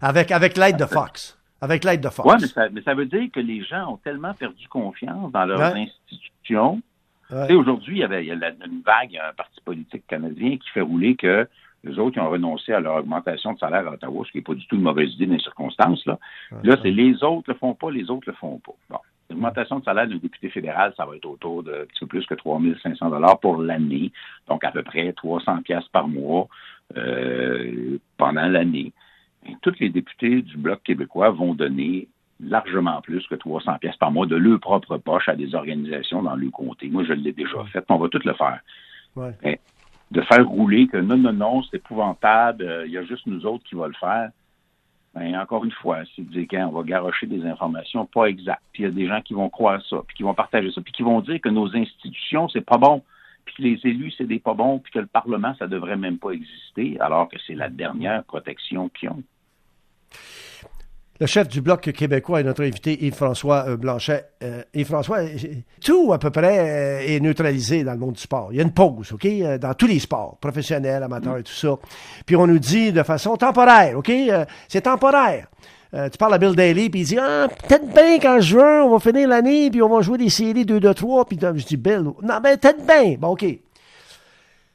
Avec, 0.00 0.30
avec 0.30 0.56
l'aide 0.56 0.76
de 0.76 0.86
Fox. 0.86 1.38
Avec 1.60 1.84
l'aide 1.84 2.00
de 2.00 2.08
Fox. 2.08 2.28
Oui, 2.28 2.68
mais 2.72 2.82
ça, 2.82 2.94
veut 2.94 3.06
dire 3.06 3.28
que 3.32 3.40
les 3.40 3.62
gens 3.62 3.92
ont 3.92 3.96
tellement 3.98 4.32
perdu 4.34 4.66
confiance 4.68 5.30
dans 5.30 5.44
leurs 5.44 5.74
institutions. 5.74 6.80
Aujourd'hui, 7.50 7.96
il 7.96 8.00
y 8.00 8.04
avait 8.04 8.26
une 8.26 8.82
vague, 8.84 9.16
un 9.16 9.32
parti 9.34 9.60
politique 9.64 10.06
canadien 10.06 10.56
qui 10.56 10.68
fait 10.70 10.80
rouler 10.80 11.16
que 11.16 11.46
les 11.84 11.98
autres 11.98 12.12
qui 12.12 12.20
ont 12.20 12.28
renoncé 12.28 12.72
à 12.72 12.80
leur 12.80 12.96
augmentation 12.96 13.52
de 13.52 13.58
salaire 13.58 13.86
à 13.88 13.92
Ottawa, 13.92 14.24
ce 14.26 14.32
qui 14.32 14.38
n'est 14.38 14.44
pas 14.44 14.54
du 14.54 14.66
tout 14.66 14.76
une 14.76 14.82
mauvaise 14.82 15.14
idée 15.14 15.26
dans 15.26 15.34
les 15.34 15.40
circonstances. 15.40 16.04
Là, 16.06 16.18
là 16.62 16.76
c'est 16.82 16.90
les 16.90 17.22
autres 17.22 17.50
le 17.50 17.54
font 17.54 17.74
pas, 17.74 17.90
les 17.90 18.10
autres 18.10 18.24
le 18.26 18.34
font 18.34 18.58
pas. 18.58 18.72
Bon. 18.90 18.98
L'augmentation 19.30 19.78
de 19.78 19.84
salaire 19.84 20.08
d'un 20.08 20.16
député 20.16 20.50
fédéral, 20.50 20.92
ça 20.96 21.06
va 21.06 21.16
être 21.16 21.26
autour 21.26 21.62
de 21.62 21.72
un 21.72 21.86
petit 21.86 22.00
peu 22.00 22.06
plus 22.06 22.26
que 22.26 22.34
3 22.34 22.60
500 22.82 23.10
pour 23.40 23.62
l'année, 23.62 24.12
donc 24.48 24.64
à 24.64 24.72
peu 24.72 24.82
près 24.82 25.12
300 25.12 25.62
pièces 25.62 25.86
par 25.92 26.08
mois 26.08 26.48
euh, 26.96 27.98
pendant 28.18 28.46
l'année. 28.46 28.92
Tous 29.62 29.74
les 29.78 29.88
députés 29.88 30.42
du 30.42 30.56
Bloc 30.56 30.82
québécois 30.82 31.30
vont 31.30 31.54
donner 31.54 32.08
largement 32.40 33.00
plus 33.00 33.26
que 33.28 33.34
300 33.34 33.78
pièces 33.78 33.96
par 33.96 34.10
mois 34.10 34.26
de 34.26 34.36
leur 34.36 34.58
propre 34.58 34.96
poche 34.96 35.28
à 35.28 35.36
des 35.36 35.54
organisations 35.54 36.22
dans 36.22 36.34
le 36.34 36.50
comté. 36.50 36.88
Moi, 36.88 37.04
je 37.04 37.12
l'ai 37.12 37.32
déjà 37.32 37.64
fait. 37.72 37.84
On 37.88 37.98
va 37.98 38.08
tout 38.08 38.20
le 38.24 38.34
faire. 38.34 38.60
de 40.10 40.20
faire 40.22 40.46
rouler 40.46 40.88
que 40.88 40.96
non, 40.96 41.16
non, 41.16 41.32
non, 41.32 41.62
c'est 41.62 41.76
épouvantable, 41.76 42.64
euh, 42.64 42.86
il 42.86 42.92
y 42.92 42.98
a 42.98 43.04
juste 43.04 43.26
nous 43.26 43.46
autres 43.46 43.64
qui 43.64 43.76
va 43.76 43.86
le 43.86 43.94
faire. 43.94 44.30
Ben, 45.14 45.34
encore 45.36 45.64
une 45.64 45.72
fois, 45.72 46.02
c'est 46.14 46.22
dire 46.22 46.46
qu'on 46.48 46.70
va 46.70 46.82
garocher 46.84 47.26
des 47.26 47.44
informations 47.44 48.06
pas 48.06 48.26
exactes. 48.26 48.62
Puis 48.72 48.84
il 48.84 48.86
y 48.86 48.88
a 48.88 48.92
des 48.92 49.08
gens 49.08 49.20
qui 49.20 49.34
vont 49.34 49.50
croire 49.50 49.84
ça, 49.86 50.02
puis 50.06 50.16
qui 50.16 50.22
vont 50.22 50.34
partager 50.34 50.70
ça, 50.70 50.80
puis 50.80 50.92
qui 50.92 51.02
vont 51.02 51.20
dire 51.20 51.40
que 51.40 51.48
nos 51.48 51.74
institutions, 51.74 52.48
c'est 52.48 52.60
pas 52.60 52.78
bon, 52.78 53.02
puis 53.44 53.54
que 53.56 53.62
les 53.62 53.80
élus, 53.84 54.12
c'est 54.16 54.26
des 54.26 54.38
pas 54.38 54.54
bons, 54.54 54.78
puis 54.78 54.92
que 54.92 55.00
le 55.00 55.06
Parlement, 55.06 55.54
ça 55.58 55.66
devrait 55.66 55.96
même 55.96 56.18
pas 56.18 56.30
exister, 56.30 56.96
alors 57.00 57.28
que 57.28 57.36
c'est 57.44 57.56
la 57.56 57.68
dernière 57.68 58.22
protection 58.22 58.88
qu'ils 58.88 59.08
ont. 59.08 59.22
Le 61.20 61.26
chef 61.26 61.48
du 61.48 61.60
Bloc 61.60 61.82
québécois 61.92 62.40
est 62.40 62.44
notre 62.44 62.64
invité 62.64 63.04
Yves-François 63.04 63.66
euh, 63.68 63.76
Blanchet. 63.76 64.24
Euh, 64.42 64.62
Yves-François, 64.72 65.18
tout 65.84 66.14
à 66.14 66.18
peu 66.18 66.30
près 66.30 66.58
euh, 66.58 67.14
est 67.14 67.20
neutralisé 67.20 67.84
dans 67.84 67.92
le 67.92 67.98
monde 67.98 68.14
du 68.14 68.22
sport. 68.22 68.48
Il 68.52 68.56
y 68.56 68.60
a 68.60 68.62
une 68.62 68.72
pause, 68.72 69.12
OK, 69.12 69.28
dans 69.60 69.74
tous 69.74 69.86
les 69.86 69.98
sports, 69.98 70.38
professionnels, 70.40 71.02
amateurs 71.02 71.36
et 71.36 71.42
tout 71.42 71.52
ça. 71.52 71.76
Puis 72.24 72.36
on 72.36 72.46
nous 72.46 72.58
dit 72.58 72.90
de 72.92 73.02
façon 73.02 73.36
temporaire, 73.36 73.98
OK, 73.98 74.10
c'est 74.66 74.80
temporaire. 74.80 75.48
tu 75.92 76.16
parles 76.18 76.32
à 76.32 76.38
Bill 76.38 76.54
Daly, 76.54 76.88
puis 76.88 77.00
il 77.00 77.06
dit 77.06 77.18
Ah, 77.18 77.48
peut-être 77.68 77.92
bien 77.92 78.18
qu'en 78.18 78.40
juin, 78.40 78.82
on 78.84 78.88
va 78.88 78.98
finir 78.98 79.28
l'année, 79.28 79.70
puis 79.70 79.82
on 79.82 79.94
va 79.94 80.00
jouer 80.00 80.16
des 80.16 80.30
séries 80.30 80.64
2 80.64 80.80
2 80.80 80.94
3. 80.94 81.26
Puis 81.26 81.38
je 81.38 81.66
dis 81.66 81.76
Bill, 81.76 82.02
non, 82.22 82.40
mais 82.42 82.56
peut-être 82.56 82.86
bien. 82.86 83.16
Bon, 83.18 83.28
OK. 83.32 83.44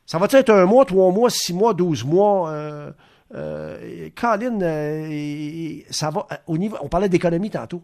Ça 0.06 0.20
va 0.20 0.28
être 0.30 0.52
un 0.52 0.66
mois, 0.66 0.86
trois 0.86 1.12
mois, 1.12 1.32
six 1.32 1.54
mois, 1.54 1.74
douze 1.74 2.04
mois? 2.06 2.52
Euh, 2.52 2.92
Colin, 3.32 4.62
euh, 4.62 5.80
ça 5.90 6.10
va, 6.10 6.28
euh, 6.32 6.36
au 6.48 6.58
niveau, 6.58 6.78
on 6.82 6.90
parlait 6.90 7.10
d'économie 7.10 7.50
tantôt. 7.50 7.84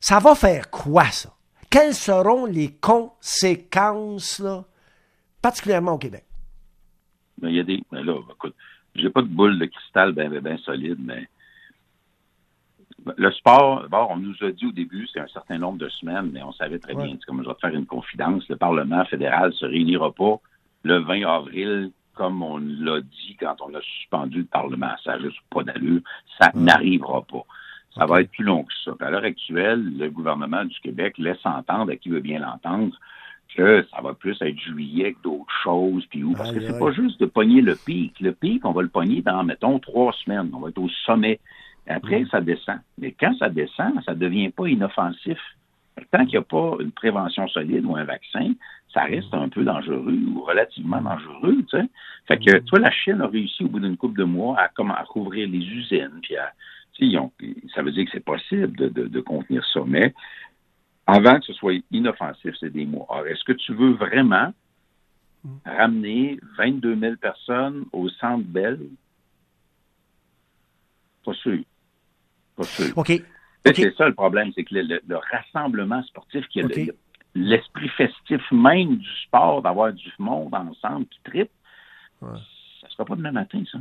Ça 0.00 0.18
va 0.18 0.34
faire 0.34 0.70
quoi, 0.70 1.04
ça? 1.04 1.30
Quelles 1.70 1.94
seront 1.94 2.44
les 2.46 2.72
conséquences, 2.72 4.38
là, 4.38 4.64
particulièrement 5.42 5.92
au 5.92 5.98
Québec? 5.98 6.24
Il 7.42 7.54
y 7.54 7.60
a 7.60 7.64
des. 7.64 7.82
Là, 7.90 8.18
écoute, 8.30 8.54
j'ai 8.94 9.10
pas 9.10 9.22
de 9.22 9.28
boule 9.28 9.58
de 9.58 9.66
cristal 9.66 10.12
bien 10.12 10.28
ben, 10.28 10.40
ben 10.40 10.58
solide, 10.58 10.98
mais 10.98 11.28
le 13.16 13.30
sport, 13.32 13.88
bon, 13.88 14.06
on 14.10 14.16
nous 14.16 14.34
a 14.40 14.50
dit 14.50 14.66
au 14.66 14.72
début, 14.72 15.06
c'est 15.12 15.20
un 15.20 15.28
certain 15.28 15.58
nombre 15.58 15.78
de 15.78 15.88
semaines, 15.88 16.30
mais 16.32 16.42
on 16.42 16.52
savait 16.52 16.78
très 16.78 16.94
bien, 16.94 17.16
comme 17.26 17.42
je 17.42 17.48
vais 17.48 17.54
te 17.54 17.60
faire 17.60 17.74
une 17.74 17.86
confidence, 17.86 18.48
le 18.48 18.56
Parlement 18.56 19.04
fédéral 19.04 19.52
se 19.52 19.64
réunira 19.64 20.12
pas 20.12 20.40
le 20.82 20.98
20 20.98 21.22
avril 21.22 21.90
comme 22.16 22.42
on 22.42 22.56
l'a 22.58 23.00
dit 23.00 23.36
quand 23.38 23.56
on 23.60 23.72
a 23.74 23.80
suspendu 23.80 24.38
le 24.38 24.44
Parlement. 24.44 24.94
Ça 25.04 25.12
n'a 25.12 25.22
juste 25.22 25.38
pas 25.50 25.62
d'allure. 25.62 26.00
Ça 26.40 26.50
hmm. 26.52 26.64
n'arrivera 26.64 27.22
pas. 27.22 27.44
Ça 27.94 28.06
va 28.06 28.22
être 28.22 28.30
plus 28.30 28.44
long 28.44 28.64
que 28.64 28.72
ça. 28.84 28.92
À 29.00 29.10
l'heure 29.10 29.24
actuelle, 29.24 29.96
le 29.96 30.10
gouvernement 30.10 30.64
du 30.64 30.78
Québec 30.80 31.14
laisse 31.18 31.44
entendre, 31.44 31.92
à 31.92 31.96
qui 31.96 32.08
veut 32.08 32.20
bien 32.20 32.40
l'entendre, 32.40 32.98
que 33.54 33.86
ça 33.90 34.02
va 34.02 34.12
plus 34.12 34.36
être 34.42 34.58
juillet 34.58 35.14
que 35.14 35.22
d'autres 35.22 35.54
choses, 35.62 36.04
puis 36.06 36.22
où, 36.24 36.32
parce 36.32 36.52
que 36.52 36.60
c'est 36.60 36.78
pas 36.78 36.92
juste 36.92 37.20
de 37.20 37.26
pogner 37.26 37.62
le 37.62 37.74
pic. 37.74 38.18
Le 38.20 38.32
pic, 38.32 38.64
on 38.66 38.72
va 38.72 38.82
le 38.82 38.88
pogner 38.88 39.22
dans, 39.22 39.44
mettons, 39.44 39.78
trois 39.78 40.12
semaines. 40.24 40.50
On 40.52 40.60
va 40.60 40.70
être 40.70 40.78
au 40.78 40.90
sommet. 41.06 41.38
Après, 41.86 42.22
hmm. 42.22 42.28
ça 42.28 42.40
descend. 42.40 42.80
Mais 42.98 43.12
quand 43.12 43.34
ça 43.38 43.48
descend, 43.48 44.02
ça 44.04 44.14
devient 44.14 44.50
pas 44.50 44.66
inoffensif. 44.68 45.38
Tant 46.10 46.24
qu'il 46.24 46.32
n'y 46.32 46.36
a 46.36 46.42
pas 46.42 46.76
une 46.80 46.92
prévention 46.92 47.48
solide 47.48 47.84
ou 47.86 47.96
un 47.96 48.04
vaccin, 48.04 48.52
ça 48.92 49.04
reste 49.04 49.32
un 49.32 49.48
peu 49.48 49.64
dangereux 49.64 50.18
ou 50.34 50.42
relativement 50.42 51.00
dangereux, 51.00 51.56
tu 51.68 51.78
sais. 51.78 51.88
Fait 52.28 52.38
que, 52.38 52.58
toi, 52.58 52.78
la 52.78 52.90
Chine 52.90 53.20
a 53.20 53.26
réussi 53.26 53.64
au 53.64 53.68
bout 53.68 53.80
d'une 53.80 53.96
couple 53.96 54.18
de 54.18 54.24
mois 54.24 54.58
à, 54.58 54.64
à 54.64 55.04
couvrir 55.04 55.48
les 55.48 55.58
usines, 55.58 56.20
puis 56.22 56.36
à, 56.36 56.52
ça 57.74 57.82
veut 57.82 57.92
dire 57.92 58.04
que 58.04 58.10
c'est 58.12 58.24
possible 58.24 58.76
de, 58.76 59.20
contenir 59.20 59.64
ça, 59.72 59.80
mais 59.86 60.14
avant 61.06 61.38
que 61.38 61.46
ce 61.46 61.52
soit 61.52 61.74
inoffensif, 61.90 62.54
c'est 62.58 62.72
des 62.72 62.86
mois. 62.86 63.06
Alors, 63.10 63.26
est-ce 63.26 63.44
que 63.44 63.52
tu 63.52 63.74
veux 63.74 63.92
vraiment 63.92 64.52
ramener 65.64 66.38
22 66.58 66.96
000 66.96 67.16
personnes 67.16 67.84
au 67.92 68.08
Centre 68.08 68.44
Bell? 68.44 68.80
Pas 71.24 71.34
sûr. 71.34 71.60
Pas 72.56 72.64
sûr. 72.64 72.96
OK. 72.96 73.12
C'est 73.74 73.96
ça 73.96 74.06
le 74.06 74.14
problème, 74.14 74.52
c'est 74.54 74.64
que 74.64 74.74
le, 74.74 75.16
rassemblement 75.32 76.02
sportif, 76.04 76.46
qui 76.48 76.60
est 76.60 76.94
l'esprit 77.34 77.88
festif 77.90 78.40
même 78.50 78.96
du 78.96 79.10
sport, 79.26 79.62
d'avoir 79.62 79.92
du 79.92 80.12
monde 80.18 80.54
ensemble 80.54 81.06
qui 81.06 81.20
tripe, 81.24 81.50
ça 82.20 82.28
ne 82.28 82.90
sera 82.90 83.04
pas 83.04 83.16
demain 83.16 83.32
matin, 83.32 83.62
ça. 83.70 83.78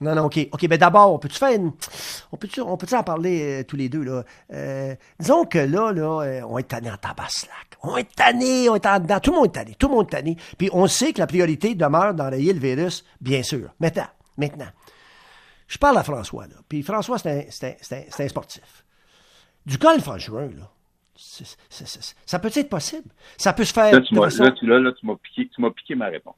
Non, 0.00 0.14
non, 0.14 0.24
OK. 0.24 0.48
OK, 0.50 0.66
mais 0.68 0.78
d'abord, 0.78 1.12
on 1.12 1.18
peut-tu 1.18 1.38
faire 1.38 1.54
une... 1.54 1.72
On 2.32 2.36
peut-tu 2.38 2.62
on 2.62 2.76
peut 2.78 2.86
en 2.96 3.02
parler 3.02 3.60
euh, 3.60 3.64
tous 3.64 3.76
les 3.76 3.90
deux, 3.90 4.02
là? 4.02 4.24
Euh, 4.50 4.94
disons 5.18 5.44
que 5.44 5.58
là, 5.58 5.92
là, 5.92 6.22
euh, 6.22 6.40
on 6.48 6.56
est 6.56 6.68
tanné 6.68 6.90
en 6.90 6.96
tabaslac. 6.96 7.76
On 7.82 7.98
est 7.98 8.10
tanné, 8.14 8.70
on 8.70 8.76
est 8.76 8.86
en 8.86 8.98
dedans. 8.98 9.20
Tout 9.20 9.32
le 9.32 9.36
monde 9.36 9.46
est 9.48 9.50
tanné. 9.50 9.74
Tout 9.78 9.88
le 9.88 9.94
monde 9.94 10.06
est 10.06 10.16
tanné. 10.16 10.36
Puis 10.56 10.70
on 10.72 10.86
sait 10.86 11.12
que 11.12 11.18
la 11.18 11.26
priorité 11.26 11.74
demeure 11.74 12.14
d'enrayer 12.14 12.54
le 12.54 12.60
virus, 12.60 13.04
bien 13.20 13.42
sûr. 13.42 13.74
Maintenant, 13.78 14.08
maintenant. 14.38 14.70
Je 15.68 15.76
parle 15.76 15.98
à 15.98 16.02
François, 16.02 16.46
là. 16.46 16.56
Puis 16.66 16.82
François, 16.82 17.18
c'est 17.18 17.62
un, 17.92 18.24
un 18.24 18.28
sportif. 18.28 18.84
Du 19.66 19.76
golf 19.76 20.08
en 20.08 20.18
juin, 20.18 20.48
là. 20.56 20.70
ça 22.26 22.38
peut 22.38 22.50
être 22.54 22.68
possible. 22.68 23.08
Ça 23.36 23.52
peut 23.52 23.64
se 23.64 23.72
faire. 23.72 23.92
Là, 23.92 24.00
tu 24.00 24.14
m'as 24.14 25.70
piqué, 25.70 25.94
ma 25.94 26.06
réponse. 26.06 26.34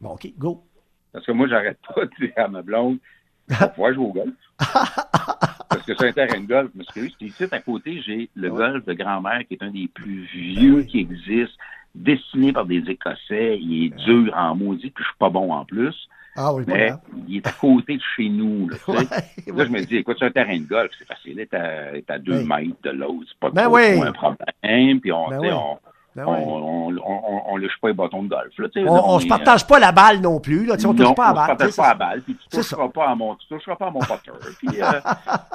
Bon, 0.00 0.10
OK, 0.10 0.32
go. 0.36 0.64
Parce 1.12 1.26
que 1.26 1.32
moi, 1.32 1.46
j'arrête 1.48 1.78
pas 1.94 2.04
de 2.04 2.10
dire 2.20 2.32
à 2.36 2.48
ma 2.48 2.62
blonde, 2.62 2.98
on 3.50 3.54
va 3.54 3.68
pouvoir 3.68 3.94
jouer 3.94 4.04
au 4.04 4.12
golf. 4.12 4.34
Parce 4.58 5.82
que 5.86 5.94
c'est 5.96 6.08
un 6.08 6.12
terrain 6.12 6.40
de 6.40 6.46
golf, 6.46 6.70
monsieur. 6.74 7.08
Ici, 7.20 7.44
à 7.50 7.60
côté, 7.60 8.02
j'ai 8.02 8.30
le 8.34 8.50
golf 8.50 8.84
de 8.84 8.92
grand-mère, 8.92 9.40
qui 9.46 9.54
est 9.54 9.62
un 9.62 9.70
des 9.70 9.88
plus 9.88 10.24
vieux 10.32 10.82
qui 10.82 11.00
existe, 11.00 11.56
dessiné 11.94 12.52
par 12.52 12.66
des 12.66 12.82
Écossais. 12.88 13.58
Il 13.58 13.86
est 13.86 13.96
dur 14.04 14.32
en 14.36 14.54
maudit, 14.54 14.90
puis 14.90 15.02
je 15.04 15.08
suis 15.08 15.18
pas 15.18 15.30
bon 15.30 15.52
en 15.52 15.64
plus. 15.64 16.08
Ah 16.34 16.54
oui, 16.54 16.64
mais 16.66 16.92
il 17.28 17.36
est 17.36 17.46
à 17.46 17.52
côté 17.52 17.96
de 17.96 18.02
chez 18.16 18.28
nous. 18.28 18.68
Là, 18.68 18.76
là 18.88 19.20
je 19.46 19.70
me 19.70 19.84
dis, 19.84 19.96
écoute, 19.96 20.16
c'est 20.18 20.26
un 20.26 20.30
terrain 20.30 20.58
de 20.58 20.66
golf, 20.66 20.90
c'est 20.98 21.06
facile, 21.06 21.32
il 21.32 21.40
est 21.40 21.54
à, 21.54 21.94
est 21.94 22.10
à 22.10 22.18
deux 22.18 22.42
mètres 22.44 22.76
de 22.82 22.90
l'autre, 22.90 23.26
c'est 23.28 23.38
pas 23.38 23.50
ben 23.50 23.66
un 23.66 24.12
problème, 24.12 25.00
puis 25.00 25.12
on, 25.12 25.28
ben 25.28 25.52
on, 25.52 25.78
ben 26.14 26.26
on, 26.26 26.92
on, 27.04 27.42
on, 27.52 27.56
lâche 27.56 27.78
pas 27.80 27.88
les 27.88 27.94
bâtons 27.94 28.22
de 28.22 28.28
golf. 28.28 28.52
Là, 28.58 28.68
on, 28.86 29.16
ne 29.16 29.20
se 29.20 29.26
partage 29.26 29.66
pas 29.66 29.78
la 29.78 29.92
balle 29.92 30.20
non 30.20 30.40
plus. 30.40 30.66
Là, 30.66 30.76
on 30.84 30.92
ne 30.92 30.98
touche 30.98 31.14
pas 31.14 31.28
à 31.28 31.34
la 31.34 31.34
balle. 31.34 31.56
On 31.68 31.70
se 31.70 31.76
partage 31.76 31.76
pas 31.76 31.88
la 31.88 31.94
balle. 31.94 32.22
Puis 32.22 32.36
tu 32.36 32.56
ne 32.56 32.62
toucheras, 32.62 32.88
pas 32.88 33.08
à 33.08 33.14
mon, 33.14 33.34
tu 33.36 33.46
toucheras 33.48 33.76
pas 33.76 33.86
à 33.86 33.90
mon 33.90 34.00
potter. 34.00 34.30
puis, 34.58 34.82
euh, 34.82 35.00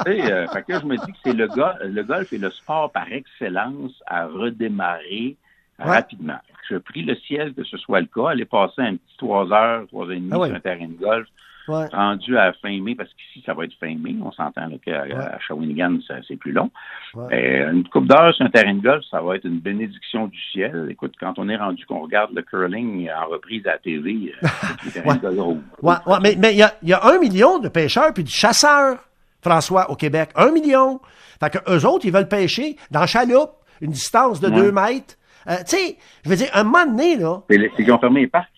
euh, 0.07 0.47
fait 0.47 0.63
que 0.63 0.79
je 0.79 0.85
me 0.85 0.95
dis 0.97 1.11
que 1.11 1.17
c'est 1.23 1.33
le, 1.33 1.47
le 1.83 2.03
golf 2.03 2.33
est 2.33 2.37
le 2.39 2.49
sport 2.49 2.91
par 2.91 3.11
excellence 3.11 3.91
à 4.07 4.25
redémarrer 4.25 5.37
rapidement. 5.79 6.39
Je 6.69 6.77
prie 6.77 7.03
le 7.03 7.15
ciel 7.15 7.53
que 7.53 7.63
ce 7.63 7.77
soit 7.77 8.01
le 8.01 8.07
cas. 8.07 8.29
Aller 8.29 8.45
passer 8.45 8.81
un 8.81 8.95
petit 8.95 9.17
trois 9.17 9.51
heures, 9.51 9.87
trois 9.87 10.05
heures 10.05 10.11
et 10.11 10.19
demie 10.19 10.29
ah 10.33 10.45
sur 10.45 10.55
un 10.55 10.59
terrain 10.59 10.87
de 10.87 10.99
golf, 10.99 11.27
rendu 11.67 12.37
à 12.37 12.53
fin 12.53 12.81
mai, 12.81 12.95
parce 12.95 13.09
qu'ici, 13.13 13.43
ça 13.45 13.53
va 13.53 13.65
être 13.65 13.73
fin 13.79 13.95
mai. 13.95 14.15
On 14.21 14.31
s'entend 14.31 14.69
qu'à 14.83 15.05
Shawinigan, 15.39 15.97
c'est 16.27 16.35
plus 16.35 16.51
long. 16.51 16.69
une 17.15 17.87
coupe 17.89 18.07
d'heure 18.07 18.33
sur 18.33 18.45
un 18.45 18.49
terrain 18.49 18.73
de 18.73 18.81
golf, 18.81 19.03
ça 19.09 19.21
va 19.21 19.35
être 19.35 19.45
une 19.45 19.59
bénédiction 19.59 20.27
du 20.27 20.39
ciel. 20.51 20.87
Écoute, 20.89 21.13
quand 21.19 21.33
on 21.37 21.49
est 21.49 21.57
rendu 21.57 21.85
qu'on 21.85 21.99
regarde 21.99 22.31
le 22.33 22.41
curling 22.41 23.09
en 23.11 23.27
reprise 23.27 23.65
à 23.67 23.71
la 23.71 23.77
TV, 23.77 24.33
euh, 24.43 24.47
mais 26.21 26.33
il 26.33 26.57
y, 26.57 26.63
a, 26.63 26.73
y 26.83 26.93
a 26.93 27.05
un 27.05 27.19
million 27.19 27.59
de 27.59 27.69
pêcheurs 27.69 28.13
puis 28.13 28.23
de 28.23 28.29
chasseurs, 28.29 28.97
François, 29.41 29.89
au 29.89 29.95
Québec. 29.95 30.29
Un 30.35 30.51
million. 30.51 30.99
Fait 31.39 31.49
que 31.49 31.59
eux 31.71 31.85
autres, 31.85 32.05
ils 32.05 32.11
veulent 32.11 32.27
pêcher 32.27 32.75
dans 32.91 33.05
chaloupe, 33.05 33.51
une 33.81 33.91
distance 33.91 34.39
de 34.39 34.49
deux 34.49 34.71
mètres. 34.71 35.16
Euh, 35.47 35.55
tu 35.67 35.77
sais, 35.77 35.97
je 36.23 36.29
veux 36.29 36.35
dire, 36.35 36.49
un 36.53 36.63
moment 36.63 36.85
donné, 36.85 37.15
là. 37.15 37.41
Ils 37.49 37.91
ont 37.91 37.99
fermé 37.99 38.21
les 38.21 38.27
parcs. 38.27 38.49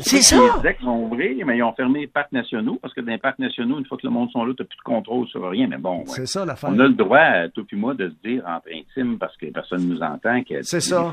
C'est 0.00 0.22
ça. 0.22 0.36
Les 0.62 0.74
qu'ils 0.74 0.86
vont 0.86 1.06
ouvrir, 1.06 1.44
mais 1.44 1.56
ils 1.56 1.62
ont 1.62 1.72
fermé 1.72 2.00
les 2.00 2.06
parcs 2.06 2.30
nationaux 2.30 2.78
parce 2.80 2.94
que 2.94 3.00
dans 3.00 3.10
les 3.10 3.18
parcs 3.18 3.40
nationaux, 3.40 3.78
une 3.78 3.84
fois 3.84 3.98
que 3.98 4.06
le 4.06 4.12
monde 4.12 4.30
sont 4.30 4.44
là, 4.44 4.54
tu 4.56 4.62
n'as 4.62 4.66
plus 4.66 4.76
de 4.76 4.82
contrôle 4.82 5.26
sur 5.26 5.48
rien. 5.50 5.66
Mais 5.66 5.76
bon, 5.76 6.04
c'est 6.06 6.26
ça 6.26 6.44
la 6.44 6.54
On 6.62 6.78
a 6.78 6.84
le 6.84 6.94
droit, 6.94 7.48
toi 7.52 7.64
et 7.70 7.76
moi, 7.76 7.94
de 7.94 8.08
se 8.08 8.28
dire 8.28 8.44
entre 8.46 8.68
intimes 8.72 9.18
parce 9.18 9.36
que 9.36 9.46
personne 9.46 9.88
ne 9.88 9.94
nous 9.94 10.00
entend. 10.00 10.42
Que 10.44 10.62
c'est 10.62 10.80
ça. 10.80 11.10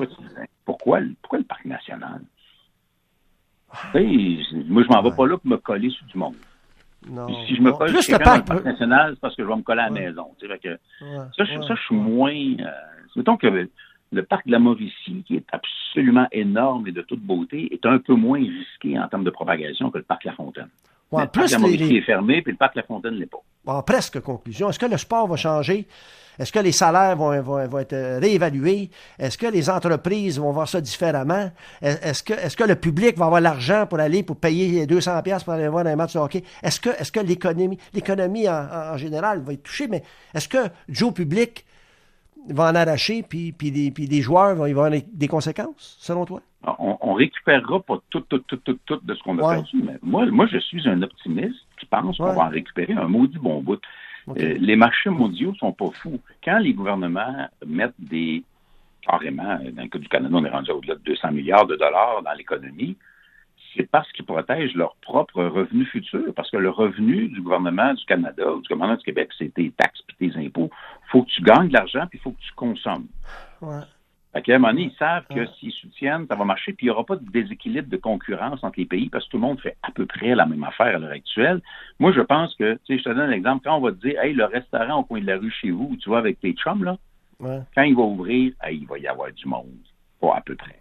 pourquoi, 0.66 1.00
pourquoi 1.22 1.40
le 1.40 1.46
parc 1.46 1.66
national? 1.66 2.22
moi, 3.94 4.84
je 4.84 4.88
m'en 4.88 5.02
vais 5.02 5.16
pas 5.16 5.28
là 5.28 5.38
pour 5.38 5.48
me 5.48 5.58
coller 5.58 5.90
sur 5.90 6.06
du 6.06 6.18
monde. 6.18 6.36
Non. 7.10 7.28
Si 7.46 7.56
je 7.56 7.62
me 7.62 7.72
colle 7.72 8.02
sur 8.02 8.18
le 8.18 8.24
parc... 8.24 8.64
national, 8.64 9.12
c'est 9.14 9.20
parce 9.20 9.36
que 9.36 9.44
je 9.44 9.48
vais 9.48 9.56
me 9.56 9.62
coller 9.64 9.82
à 9.82 9.90
la 9.90 9.92
maison. 9.92 10.28
Que, 10.40 10.78
ça, 11.38 11.46
ça, 11.46 11.76
je 11.76 11.82
suis 11.82 11.96
moins. 11.96 12.32
Euh, 12.32 12.72
mettons 13.16 13.38
que 13.38 13.68
le 14.12 14.24
parc 14.24 14.46
de 14.46 14.52
la 14.52 14.60
Mauricie, 14.60 15.24
qui 15.26 15.36
est 15.36 15.46
absolument 15.52 16.28
énorme 16.32 16.88
et 16.88 16.92
de 16.92 17.02
toute 17.02 17.22
beauté, 17.22 17.70
est 17.72 17.86
un 17.86 17.98
peu 18.00 18.14
moins 18.14 18.40
risqué 18.40 18.98
en 19.00 19.08
termes 19.08 19.24
de 19.24 19.30
propagation 19.30 19.92
que 19.92 19.98
le 19.98 20.04
parc 20.04 20.24
La 20.24 20.34
Fontaine. 20.34 20.70
le 21.12 21.26
parc 21.28 21.48
de 21.48 21.52
la 21.52 21.60
Mauricie 21.60 21.98
est 21.98 22.02
fermé, 22.02 22.42
puis 22.42 22.52
le 22.52 22.58
parc 22.58 22.76
La 22.76 22.84
Fontaine 22.84 23.16
ne 23.16 23.20
l'est 23.20 23.26
pas. 23.26 23.42
En 23.68 23.82
presque 23.82 24.20
conclusion, 24.22 24.70
est-ce 24.70 24.80
que 24.80 24.86
le 24.86 24.98
sport 24.98 25.28
va 25.28 25.36
changer? 25.36 25.88
Est-ce 26.38 26.52
que 26.52 26.60
les 26.60 26.72
salaires 26.72 27.16
vont, 27.16 27.42
vont, 27.42 27.80
être 27.80 28.20
réévalués? 28.20 28.90
Est-ce 29.18 29.38
que 29.38 29.48
les 29.48 29.70
entreprises 29.70 30.40
vont 30.40 30.52
voir 30.52 30.68
ça 30.68 30.82
différemment? 30.82 31.50
Est-ce 31.82 32.24
que, 32.24 32.34
est 32.34 32.56
que 32.56 32.64
le 32.64 32.76
public 32.76 33.18
va 33.18 33.26
avoir 33.26 33.42
l'argent 33.42 33.86
pour 33.88 34.00
aller, 34.00 34.24
pour 34.24 34.36
payer 34.36 34.86
200 34.86 35.22
pièces 35.24 35.44
pour 35.44 35.54
aller 35.54 35.68
voir 35.68 35.88
un 35.88 35.96
match 35.96 36.14
de 36.14 36.20
hockey? 36.20 36.44
Est-ce 36.62 36.80
que, 36.80 36.90
est 36.90 37.10
que 37.10 37.22
l'économie, 37.22 37.80
l'économie 37.94 38.50
en, 38.50 38.98
général 38.98 39.42
va 39.42 39.54
être 39.54 39.64
touchée? 39.64 39.88
Mais 39.88 40.04
est-ce 40.34 40.50
que 40.50 40.70
Joe 40.90 41.14
public 41.14 41.66
va 42.50 42.72
en 42.72 42.76
arracher, 42.76 43.24
puis, 43.24 43.52
puis, 43.52 43.72
les, 43.72 43.92
puis 43.92 44.06
les 44.06 44.22
joueurs 44.22 44.56
vont 44.56 44.66
y 44.66 44.72
avoir 44.72 44.92
des 44.92 45.28
conséquences, 45.28 45.98
selon 46.00 46.26
toi? 46.26 46.42
On, 46.80 46.98
on 47.02 47.14
récupérera 47.14 47.80
pas 47.82 48.00
tout, 48.10 48.22
tout, 48.22 48.40
tout, 48.40 48.58
tout, 48.58 48.80
tout 48.86 49.00
de 49.04 49.14
ce 49.14 49.24
qu'on 49.24 49.38
a 49.40 49.56
perdu, 49.56 49.82
mais 49.84 49.98
moi, 50.02 50.26
moi, 50.28 50.48
je 50.48 50.58
suis 50.58 50.88
un 50.88 51.02
optimiste 51.02 51.60
qui 51.80 51.86
pense 51.86 52.18
qu'on 52.18 52.34
va 52.34 52.46
en 52.46 52.50
récupérer 52.50 52.94
un 52.94 53.08
maudit 53.08 53.38
bon 53.38 53.62
bout. 53.62 53.80
Euh, 54.30 54.56
les 54.60 54.76
marchés 54.76 55.12
mondiaux 55.12 55.54
sont 55.56 55.72
pas 55.72 55.90
fous. 55.92 56.20
Quand 56.44 56.58
les 56.58 56.74
gouvernements 56.74 57.48
mettent 57.66 57.94
des 58.00 58.44
carrément, 59.06 59.60
dans 59.74 59.84
le 59.84 59.88
cas 59.88 60.00
du 60.00 60.10
Canada, 60.10 60.36
on 60.36 60.46
est 60.46 60.50
rendu 60.50 60.72
au-delà 60.72 60.96
de 60.96 61.02
200 61.02 61.32
milliards 61.32 61.68
de 61.68 61.76
dollars 61.76 62.24
dans 62.24 62.34
l'économie, 62.34 62.98
c'est 63.76 63.90
parce 63.90 64.12
qu'ils 64.14 64.26
protègent 64.26 64.74
leur 64.74 64.96
propre 65.02 65.44
revenu 65.44 65.86
futur. 65.86 66.34
Parce 66.36 66.50
que 66.50 66.58
le 66.58 66.70
revenu 66.70 67.28
du 67.28 67.42
gouvernement 67.42 67.94
du 67.94 68.06
Canada 68.06 68.54
ou 68.54 68.62
du 68.62 68.68
gouvernement 68.68 68.98
du 68.98 69.04
Québec, 69.04 69.30
c'est 69.38 69.54
tes 69.54 69.72
taxes 69.72 70.02
et 70.22 70.30
tes 70.30 70.40
impôts. 70.40 70.70
Il 71.08 71.12
faut 71.12 71.24
que 71.24 71.30
tu 71.30 71.42
gagnes 71.42 71.68
de 71.68 71.74
l'argent 71.74 72.06
puis 72.10 72.20
il 72.20 72.22
faut 72.22 72.32
que 72.32 72.42
tu 72.42 72.54
consommes. 72.56 73.08
Ouais. 73.62 73.82
Fait 74.36 74.42
qu'à 74.42 74.56
un 74.56 74.60
moment 74.60 74.74
donné, 74.74 74.92
ils 74.94 74.98
savent 74.98 75.26
que 75.34 75.46
s'ils 75.54 75.72
soutiennent, 75.72 76.28
ça 76.28 76.36
va 76.36 76.44
marcher, 76.44 76.74
puis 76.74 76.88
il 76.88 76.90
n'y 76.90 76.92
aura 76.92 77.06
pas 77.06 77.16
de 77.16 77.24
déséquilibre 77.30 77.88
de 77.88 77.96
concurrence 77.96 78.62
entre 78.66 78.80
les 78.80 78.86
pays 78.86 79.08
parce 79.08 79.24
que 79.26 79.30
tout 79.32 79.38
le 79.38 79.44
monde 79.44 79.62
fait 79.62 79.78
à 79.82 79.92
peu 79.92 80.06
près 80.06 80.36
la 80.36 80.46
même 80.46 80.66
affaire 80.66 80.94
à 80.94 81.00
l'heure 81.00 81.12
actuelle. 81.12 81.62
Moi, 82.00 82.12
je 82.12 82.20
pense 82.20 82.54
que, 82.56 82.74
tu 82.84 82.96
sais, 82.96 82.98
je 82.98 83.04
te 83.06 83.10
donne 83.10 83.30
un 83.30 83.32
exemple. 83.32 83.64
Quand 83.64 83.78
on 83.78 83.82
va 83.82 83.94
te 83.94 84.06
dire, 84.06 84.20
hey, 84.20 84.34
le 84.34 84.44
restaurant 84.44 85.00
au 85.00 85.04
coin 85.06 85.22
de 85.22 85.28
la 85.28 85.38
rue 85.38 85.52
chez 85.52 85.72
vous, 85.72 85.96
tu 86.02 86.10
vois, 86.10 86.18
avec 86.18 86.42
tes 86.42 86.52
chums, 86.52 86.84
là, 86.84 86.98
quand 87.40 87.84
il 87.84 87.96
va 87.96 88.02
ouvrir, 88.02 88.52
il 88.70 88.86
va 88.86 89.00
y 89.00 89.08
avoir 89.08 89.32
du 89.32 89.48
monde. 89.48 89.72
Pas 90.20 90.36
à 90.36 90.42
peu 90.42 90.56
près. 90.56 90.80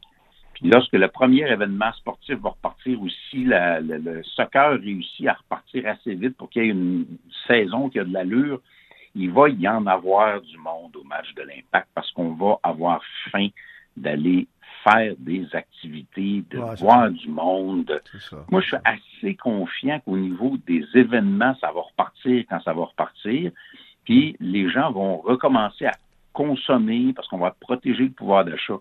Puis 0.54 0.68
lorsque 0.68 0.92
le 0.92 1.06
premier 1.06 1.48
événement 1.48 1.92
sportif 1.92 2.36
va 2.40 2.50
repartir 2.50 3.00
aussi, 3.02 3.44
le 3.46 4.22
soccer 4.24 4.80
réussit 4.80 5.28
à 5.28 5.34
repartir 5.34 5.86
assez 5.86 6.14
vite 6.16 6.36
pour 6.36 6.50
qu'il 6.50 6.64
y 6.64 6.66
ait 6.66 6.70
une 6.70 7.06
saison 7.46 7.88
qui 7.88 8.00
a 8.00 8.04
de 8.04 8.12
l'allure, 8.12 8.60
il 9.14 9.30
va 9.30 9.48
y 9.48 9.68
en 9.68 9.86
avoir 9.86 10.40
du 10.40 10.56
monde 10.58 10.96
au 10.96 11.04
match 11.04 11.32
de 11.34 11.42
l'impact 11.42 11.88
parce 11.94 12.10
qu'on 12.12 12.34
va 12.34 12.58
avoir 12.62 13.00
faim 13.30 13.48
d'aller 13.96 14.48
faire 14.82 15.14
des 15.18 15.46
activités, 15.52 16.44
de 16.50 16.58
voir 16.78 17.10
du 17.10 17.28
monde. 17.28 18.00
Moi, 18.50 18.60
je 18.60 18.66
suis 18.66 18.76
assez 18.84 19.34
confiant 19.36 20.00
qu'au 20.00 20.16
niveau 20.16 20.56
des 20.66 20.84
événements, 20.94 21.54
ça 21.60 21.72
va 21.72 21.80
repartir 21.80 22.44
quand 22.48 22.60
ça 22.60 22.72
va 22.72 22.84
repartir. 22.84 23.50
Puis 24.04 24.36
les 24.40 24.68
gens 24.70 24.92
vont 24.92 25.18
recommencer 25.18 25.86
à 25.86 25.92
consommer 26.32 27.12
parce 27.14 27.28
qu'on 27.28 27.38
va 27.38 27.54
protéger 27.58 28.04
le 28.04 28.10
pouvoir 28.10 28.44
d'achat. 28.44 28.74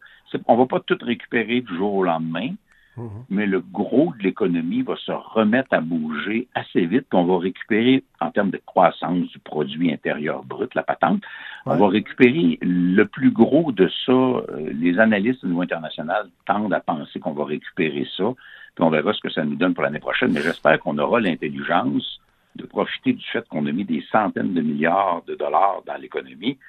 On 0.48 0.58
va 0.58 0.66
pas 0.66 0.80
tout 0.82 0.98
récupérer 1.02 1.62
du 1.62 1.76
jour 1.76 1.94
au 1.94 2.04
lendemain, 2.04 2.50
Mhm. 2.96 3.26
mais 3.30 3.46
le 3.48 3.60
gros 3.60 4.14
de 4.18 4.24
l'économie 4.24 4.84
va 4.84 4.96
se 4.98 5.12
remettre 5.12 5.70
à 5.74 5.82
bouger 5.82 6.48
assez 6.54 6.86
vite, 6.86 7.08
qu'on 7.10 7.26
va 7.26 7.40
récupérer 7.40 8.04
en 8.20 8.30
termes 8.30 8.52
de 8.52 8.62
croissance 8.64 9.28
du 9.30 9.40
produit 9.40 9.92
intérieur 9.92 10.44
brut, 10.44 10.74
la 10.76 10.84
patente, 10.84 11.24
on 11.66 11.76
va 11.76 11.88
récupérer 11.88 12.60
le 12.62 13.04
plus 13.06 13.32
gros 13.32 13.72
de 13.72 13.90
ça. 14.06 14.12
Euh, 14.12 14.44
les 14.74 15.00
analystes 15.00 15.44
au 15.44 15.48
niveau 15.48 15.62
international 15.62 16.28
tendent 16.46 16.74
à 16.74 16.82
penser 16.82 17.20
qu'on 17.20 17.34
va 17.34 17.46
récupérer 17.46 18.08
ça, 18.16 18.32
puis 18.76 18.84
on 18.84 18.90
verra 18.90 19.14
ce 19.14 19.22
que 19.22 19.30
ça 19.30 19.44
nous 19.44 19.56
donne 19.56 19.74
pour 19.74 19.84
l'année 19.84 20.00
prochaine, 20.00 20.32
mais 20.32 20.42
j'espère 20.42 20.80
qu'on 20.80 20.98
aura 20.98 21.20
l'intelligence 21.20 22.20
de 22.56 22.66
profiter 22.66 23.14
du 23.14 23.26
fait 23.26 23.48
qu'on 23.50 23.66
a 23.66 23.72
mis 23.72 23.86
des 23.86 24.04
centaines 24.12 24.54
de 24.54 24.62
milliards 24.62 25.24
de 25.28 25.34
dollars 25.36 25.82
dans 25.88 25.96
l'économie 25.96 26.60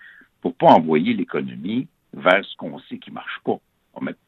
pour 0.40 0.54
pas 0.54 0.68
envoyer 0.68 1.12
l'économie 1.12 1.86
vers 2.14 2.44
ce 2.44 2.56
qu'on 2.56 2.78
sait 2.80 2.98
qui 2.98 3.10
marche 3.10 3.40
pas. 3.44 3.58
On 3.94 4.00
va 4.00 4.06
mettre 4.06 4.18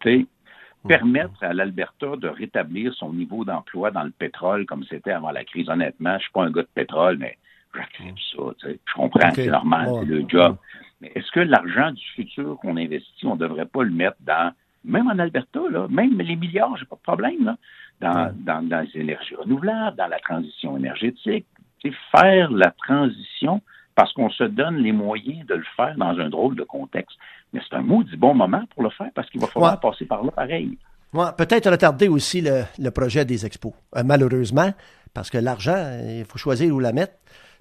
permettre 0.86 1.42
à 1.42 1.52
l'Alberta 1.52 2.16
de 2.16 2.28
rétablir 2.28 2.94
son 2.94 3.12
niveau 3.12 3.44
d'emploi 3.44 3.90
dans 3.90 4.02
le 4.02 4.10
pétrole 4.10 4.66
comme 4.66 4.84
c'était 4.84 5.12
avant 5.12 5.30
la 5.30 5.44
crise. 5.44 5.68
Honnêtement, 5.68 6.16
je 6.18 6.24
suis 6.24 6.32
pas 6.32 6.44
un 6.44 6.50
gars 6.50 6.62
de 6.62 6.68
pétrole, 6.74 7.16
mais 7.18 7.36
j'accepte 7.74 8.18
ça. 8.32 8.42
Tu 8.58 8.66
sais. 8.66 8.80
Je 8.86 8.94
comprends, 8.94 9.30
c'est 9.32 9.46
normal, 9.46 9.88
c'est 10.00 10.06
le 10.06 10.24
job. 10.28 10.56
Mais 11.00 11.12
est-ce 11.14 11.30
que 11.30 11.40
l'argent 11.40 11.92
du 11.92 12.04
futur 12.14 12.56
qu'on 12.60 12.76
investit, 12.76 13.26
on 13.26 13.34
ne 13.34 13.40
devrait 13.40 13.66
pas 13.66 13.82
le 13.82 13.90
mettre 13.90 14.16
dans, 14.20 14.52
même 14.84 15.08
en 15.08 15.18
Alberta, 15.18 15.60
là, 15.70 15.86
même 15.90 16.18
les 16.18 16.36
milliards, 16.36 16.76
j'ai 16.76 16.86
pas 16.86 16.96
de 16.96 17.02
problème, 17.02 17.44
là, 17.44 17.56
dans, 18.00 18.34
dans, 18.34 18.66
dans, 18.66 18.80
les 18.80 19.00
énergies 19.00 19.34
renouvelables, 19.34 19.96
dans 19.96 20.06
la 20.06 20.18
transition 20.20 20.76
énergétique, 20.76 21.46
tu 21.80 21.90
sais, 21.90 21.96
faire 22.10 22.50
la 22.50 22.70
transition 22.70 23.60
parce 23.96 24.12
qu'on 24.12 24.30
se 24.30 24.44
donne 24.44 24.76
les 24.76 24.92
moyens 24.92 25.44
de 25.46 25.54
le 25.54 25.64
faire 25.74 25.96
dans 25.96 26.20
un 26.20 26.28
drôle 26.28 26.54
de 26.54 26.62
contexte. 26.62 27.16
Mais 27.52 27.60
c'est 27.68 27.74
un 27.74 27.80
maudit 27.80 28.16
bon 28.16 28.34
moment 28.34 28.62
pour 28.74 28.84
le 28.84 28.90
faire 28.90 29.08
parce 29.14 29.28
qu'il 29.30 29.40
va 29.40 29.48
falloir 29.48 29.80
passer 29.80 30.04
par 30.04 30.22
là 30.22 30.30
pareil. 30.30 30.78
Ouais, 31.12 31.24
peut-être 31.36 31.70
retarder 31.70 32.08
aussi 32.08 32.42
le, 32.42 32.90
projet 32.90 33.24
des 33.24 33.46
expos, 33.46 33.72
euh, 33.96 34.02
malheureusement, 34.04 34.72
parce 35.14 35.30
que 35.30 35.38
l'argent, 35.38 35.98
il 36.06 36.26
faut 36.26 36.36
choisir 36.36 36.74
où 36.74 36.78
la 36.78 36.92
mettre. 36.92 37.14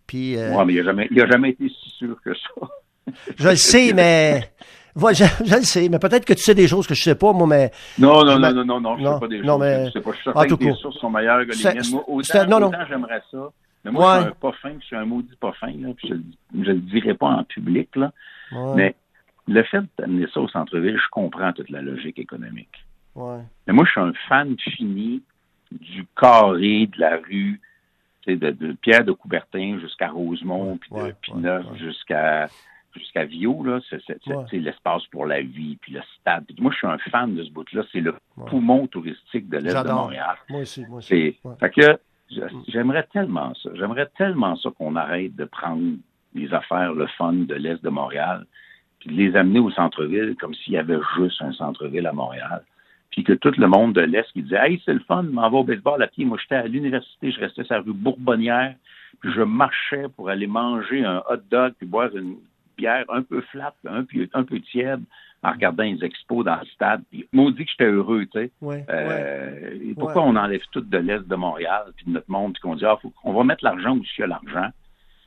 Puis, 0.06 0.38
euh, 0.38 0.64
mais 0.66 0.74
il 0.74 0.84
n'a 0.84 1.28
jamais, 1.28 1.50
été 1.52 1.70
si 1.70 1.90
sûr 1.98 2.18
que 2.24 2.34
ça. 2.34 2.68
je 3.38 3.50
le 3.50 3.56
sais, 3.56 3.94
mais. 3.94 4.52
je, 4.96 5.56
le 5.56 5.64
sais, 5.64 5.88
mais 5.90 6.00
peut-être 6.00 6.26
que 6.26 6.34
tu 6.34 6.42
sais 6.42 6.54
des 6.54 6.68
choses 6.68 6.86
que 6.86 6.94
je 6.94 7.02
ne 7.02 7.14
sais 7.14 7.16
pas, 7.16 7.32
moi, 7.32 7.48
mais. 7.48 7.72
Non, 7.98 8.26
non, 8.26 8.38
non, 8.38 8.52
non, 8.54 8.66
non, 8.66 8.82
non, 8.82 8.98
je 8.98 9.04
ne 9.04 9.14
sais 9.14 9.20
pas 9.20 9.28
des 9.28 9.44
choses. 9.44 9.60
Mais... 9.60 9.86
Je 9.86 9.92
sais 9.92 10.02
pas, 10.02 10.12
je 10.12 10.16
suis 10.16 10.24
certain 10.26 10.48
que 10.48 10.56
tes 10.56 10.74
sources 10.74 10.98
sont 10.98 11.10
meilleures 11.10 11.46
que 11.46 11.52
les 11.52 11.74
miennes. 11.74 11.92
Moi, 11.92 12.04
autant, 12.08 12.46
non, 12.48 12.60
non. 12.60 12.72
j'aimerais 12.90 13.22
ça. 13.32 13.50
Mais 13.86 13.92
moi, 13.92 14.16
je 14.16 14.22
suis 14.24 14.30
un 14.32 14.34
pas 14.34 14.52
fin, 14.54 14.72
je 14.80 14.86
suis 14.86 14.96
un 14.96 15.06
maudit 15.06 15.36
pas 15.40 15.54
fin, 15.54 15.72
là, 15.72 15.94
puis 15.96 16.10
je 16.10 16.16
ne 16.58 16.64
le 16.66 16.80
dirai 16.80 17.14
pas 17.14 17.28
en 17.28 17.44
public, 17.44 17.96
là. 17.96 18.12
Mais 18.76 18.96
le 19.48 19.64
fait 19.64 19.84
d'amener 19.98 20.26
ça 20.34 20.42
au 20.42 20.48
centre-ville, 20.48 20.98
je 20.98 21.10
comprends 21.12 21.54
toute 21.54 21.70
la 21.70 21.82
logique 21.82 22.18
économique. 22.20 22.84
Mais 23.68 23.74
moi, 23.74 23.86
je 23.86 23.92
suis 23.92 24.02
un 24.02 24.14
fan 24.28 24.56
fini 24.60 25.22
du 25.72 26.06
carré 26.20 26.88
de 26.88 27.00
la 27.00 27.18
rue, 27.18 27.62
de, 28.28 28.34
de 28.36 28.72
Pierre 28.82 29.06
de 29.06 29.12
Coubertin 29.12 29.78
jusqu'à 29.80 30.10
Rosemont, 30.10 30.78
puis 30.78 30.90
de 31.08 31.12
Pinot 31.22 31.62
jusqu'à 31.78 32.48
jusqu'à 32.96 33.26
Vio, 33.26 33.62
là, 33.64 33.80
c'est 33.90 34.58
l'espace 34.58 35.06
pour 35.08 35.26
la 35.26 35.42
vie, 35.42 35.78
puis 35.82 35.92
le 35.94 36.02
stade. 36.20 36.46
moi, 36.60 36.72
je 36.72 36.78
suis 36.78 36.88
un 36.88 36.98
fan 37.12 37.36
de 37.36 37.44
ce 37.44 37.52
bout-là. 37.52 37.84
C'est 37.92 38.00
le 38.00 38.16
poumon 38.48 38.88
touristique 38.88 39.50
de 39.50 39.58
l'Est 39.58 39.74
de 39.84 39.92
Montréal. 39.92 40.38
Moi 40.50 40.62
aussi, 40.62 40.86
moi 40.88 41.00
aussi. 41.00 41.38
Fait 41.60 41.70
que 41.70 42.00
j'aimerais 42.68 43.08
tellement 43.12 43.54
ça. 43.56 43.70
J'aimerais 43.76 44.08
tellement 44.18 44.56
ça 44.56 44.70
qu'on 44.78 44.96
arrête 44.96 45.36
de 45.36 45.46
prendre 45.46 45.96
les 46.34 46.54
affaires, 46.54 46.94
le 46.94 47.08
fun 47.08 47.34
de 47.34 47.56
l'Est 47.56 47.84
de 47.84 47.90
Montréal, 47.90 48.46
puis 49.00 49.10
de 49.10 49.16
les 49.16 49.36
amener 49.36 49.60
au 49.60 49.72
centre-ville 49.72 50.36
comme 50.40 50.54
s'il 50.54 50.74
y 50.74 50.78
avait 50.78 51.00
juste 51.18 51.42
un 51.42 51.54
centre-ville 51.54 52.08
à 52.08 52.14
Montréal. 52.14 52.64
Puis 53.12 53.24
que 53.24 53.34
tout 53.34 53.54
le 53.58 53.68
monde 53.68 53.94
de 53.94 54.02
l'Est 54.02 54.30
qui 54.34 54.44
disait 54.44 54.60
Hey, 54.60 54.82
c'est 54.84 54.94
le 54.94 55.00
fun, 55.00 55.24
m'en 55.24 55.50
va 55.50 55.58
au 55.58 55.64
baseball 55.64 56.02
à 56.04 56.08
pied. 56.08 56.26
Moi, 56.26 56.38
j'étais 56.42 56.56
à 56.56 56.68
l'université, 56.68 57.32
je 57.32 57.40
restais 57.40 57.64
sur 57.64 57.76
la 57.76 57.82
rue 57.82 57.94
Bourbonnière, 57.94 58.76
puis 59.22 59.32
je 59.32 59.42
marchais 59.42 60.08
pour 60.16 60.30
aller 60.30 60.48
manger 60.48 61.06
un 61.06 61.24
hot 61.30 61.38
dog 61.50 61.74
puis 61.78 61.88
boire 61.88 62.16
une 62.16 62.38
bière 62.78 63.06
un 63.10 63.22
peu 63.22 63.42
flat, 63.42 63.74
un 63.88 64.04
peu, 64.04 64.28
un 64.34 64.44
peu 64.44 64.60
tiède, 64.60 65.02
en 65.44 65.52
regardant 65.52 65.84
les 65.84 66.04
expos 66.04 66.44
dans 66.44 66.56
le 66.60 66.66
stade. 66.68 67.04
Puis, 67.12 67.28
maudit 67.32 67.66
que 67.66 67.72
j'étais 67.72 67.92
heureux, 67.92 68.26
tu 68.26 68.40
sais. 68.40 68.52
Ouais, 68.62 68.84
Euh, 68.90 69.94
Pourquoi 69.98 70.24
on 70.24 70.36
enlève 70.36 70.62
tout 70.72 70.82
de 70.82 70.98
l'Est 70.98 71.28
de 71.28 71.36
Montréal, 71.36 71.84
puis 71.96 72.06
de 72.08 72.12
notre 72.12 72.30
monde, 72.32 72.54
puis 72.54 72.62
qu'on 72.62 72.76
dit, 72.76 72.86
ah, 72.86 72.98
faut, 73.02 73.14
on 73.24 73.34
va 73.34 73.44
mettre 73.44 73.64
l'argent 73.64 73.92
où 73.96 74.02
il 74.04 74.20
y 74.20 74.24
a 74.24 74.28
l'argent, 74.28 74.70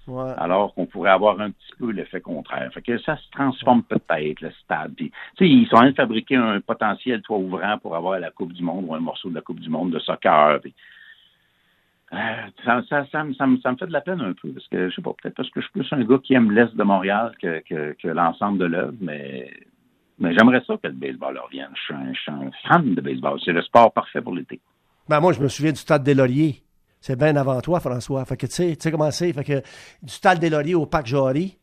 ouais. 0.09 0.33
alors 0.39 0.75
qu'on 0.75 0.87
pourrait 0.87 1.11
avoir 1.11 1.41
un 1.41 1.51
petit 1.51 1.73
peu 1.79 1.91
l'effet 1.93 2.21
contraire. 2.21 2.71
Fait 2.73 2.83
que 2.83 2.99
ça 2.99 3.17
se 3.17 3.31
transforme 3.31 3.85
peut-être, 3.85 4.41
le 4.41 4.51
stade. 4.65 4.95
Puis, 4.97 5.13
ils 5.41 5.67
sont 5.69 5.77
en 5.77 5.81
train 5.81 5.91
de 5.91 5.95
fabriquer 5.95 6.37
un 6.37 6.61
potentiel 6.61 7.23
toit 7.23 7.39
ouvrant 7.39 7.79
pour 7.79 7.95
avoir 7.95 8.19
la 8.19 8.31
Coupe 8.31 8.53
du 8.53 8.63
Monde 8.63 8.87
ou 8.89 8.95
un 8.95 9.01
morceau 9.01 9.31
de 9.31 9.37
la 9.37 9.41
Coupe 9.43 9.61
du 9.61 9.69
Monde 9.69 9.93
de 9.93 9.99
soccer. 10.01 10.61
Puis, 10.61 10.75
ça, 12.11 12.83
ça, 12.89 13.25
me- 13.25 13.35
fait 13.35 13.87
de 13.87 13.93
la 13.93 14.01
peine 14.01 14.21
un 14.21 14.33
peu, 14.33 14.49
parce 14.51 14.67
que, 14.69 14.89
je 14.89 14.95
sais 14.95 15.03
pas, 15.03 15.13
peut-être 15.23 15.35
parce 15.35 15.51
que 15.51 15.61
je 15.61 15.67
suis 15.67 15.73
plus 15.73 15.93
un 15.93 16.05
gars 16.05 16.19
qui 16.23 16.35
aime 16.35 16.51
l'Est 16.53 16.75
de 16.75 16.83
Montréal 16.83 17.33
que, 17.41 18.09
l'ensemble 18.09 18.59
de 18.59 18.65
l'œuvre, 18.65 18.95
mais, 19.01 19.51
j'aimerais 20.21 20.63
ça 20.67 20.77
que 20.83 20.89
le 20.89 20.95
baseball 20.95 21.39
revienne. 21.39 21.71
Je 21.75 21.81
suis 21.83 21.95
un, 21.95 22.13
je 22.13 22.21
suis 22.21 22.31
un 22.31 22.51
fan 22.69 22.95
de 22.95 23.01
baseball. 23.01 23.39
C'est 23.45 23.53
le 23.53 23.63
sport 23.63 23.93
parfait 23.93 24.23
pour 24.23 24.35
l'été. 24.35 24.61
Ben, 25.09 25.21
moi, 25.21 25.33
je 25.33 25.41
me 25.41 25.49
souviens 25.49 25.73
du 25.73 25.79
stade 25.79 26.03
des 26.03 26.15
Lauriers. 26.15 26.63
C'est 27.01 27.17
bien 27.17 27.37
avant 27.37 27.61
toi, 27.61 27.79
François. 27.79 28.25
Fait 28.25 28.37
que, 28.37 28.47
tu 28.47 28.53
sais, 28.53 28.77
tu 28.77 28.83
sais 28.83 28.91
comment 28.91 29.11
c'est? 29.11 29.33
Fait 29.33 29.45
que, 29.45 29.63
du 30.03 30.13
stade 30.13 30.41
des 30.41 30.51
Lauriers 30.51 30.75
au 30.75 30.87
Parc 30.87 31.07
Jory, 31.07 31.57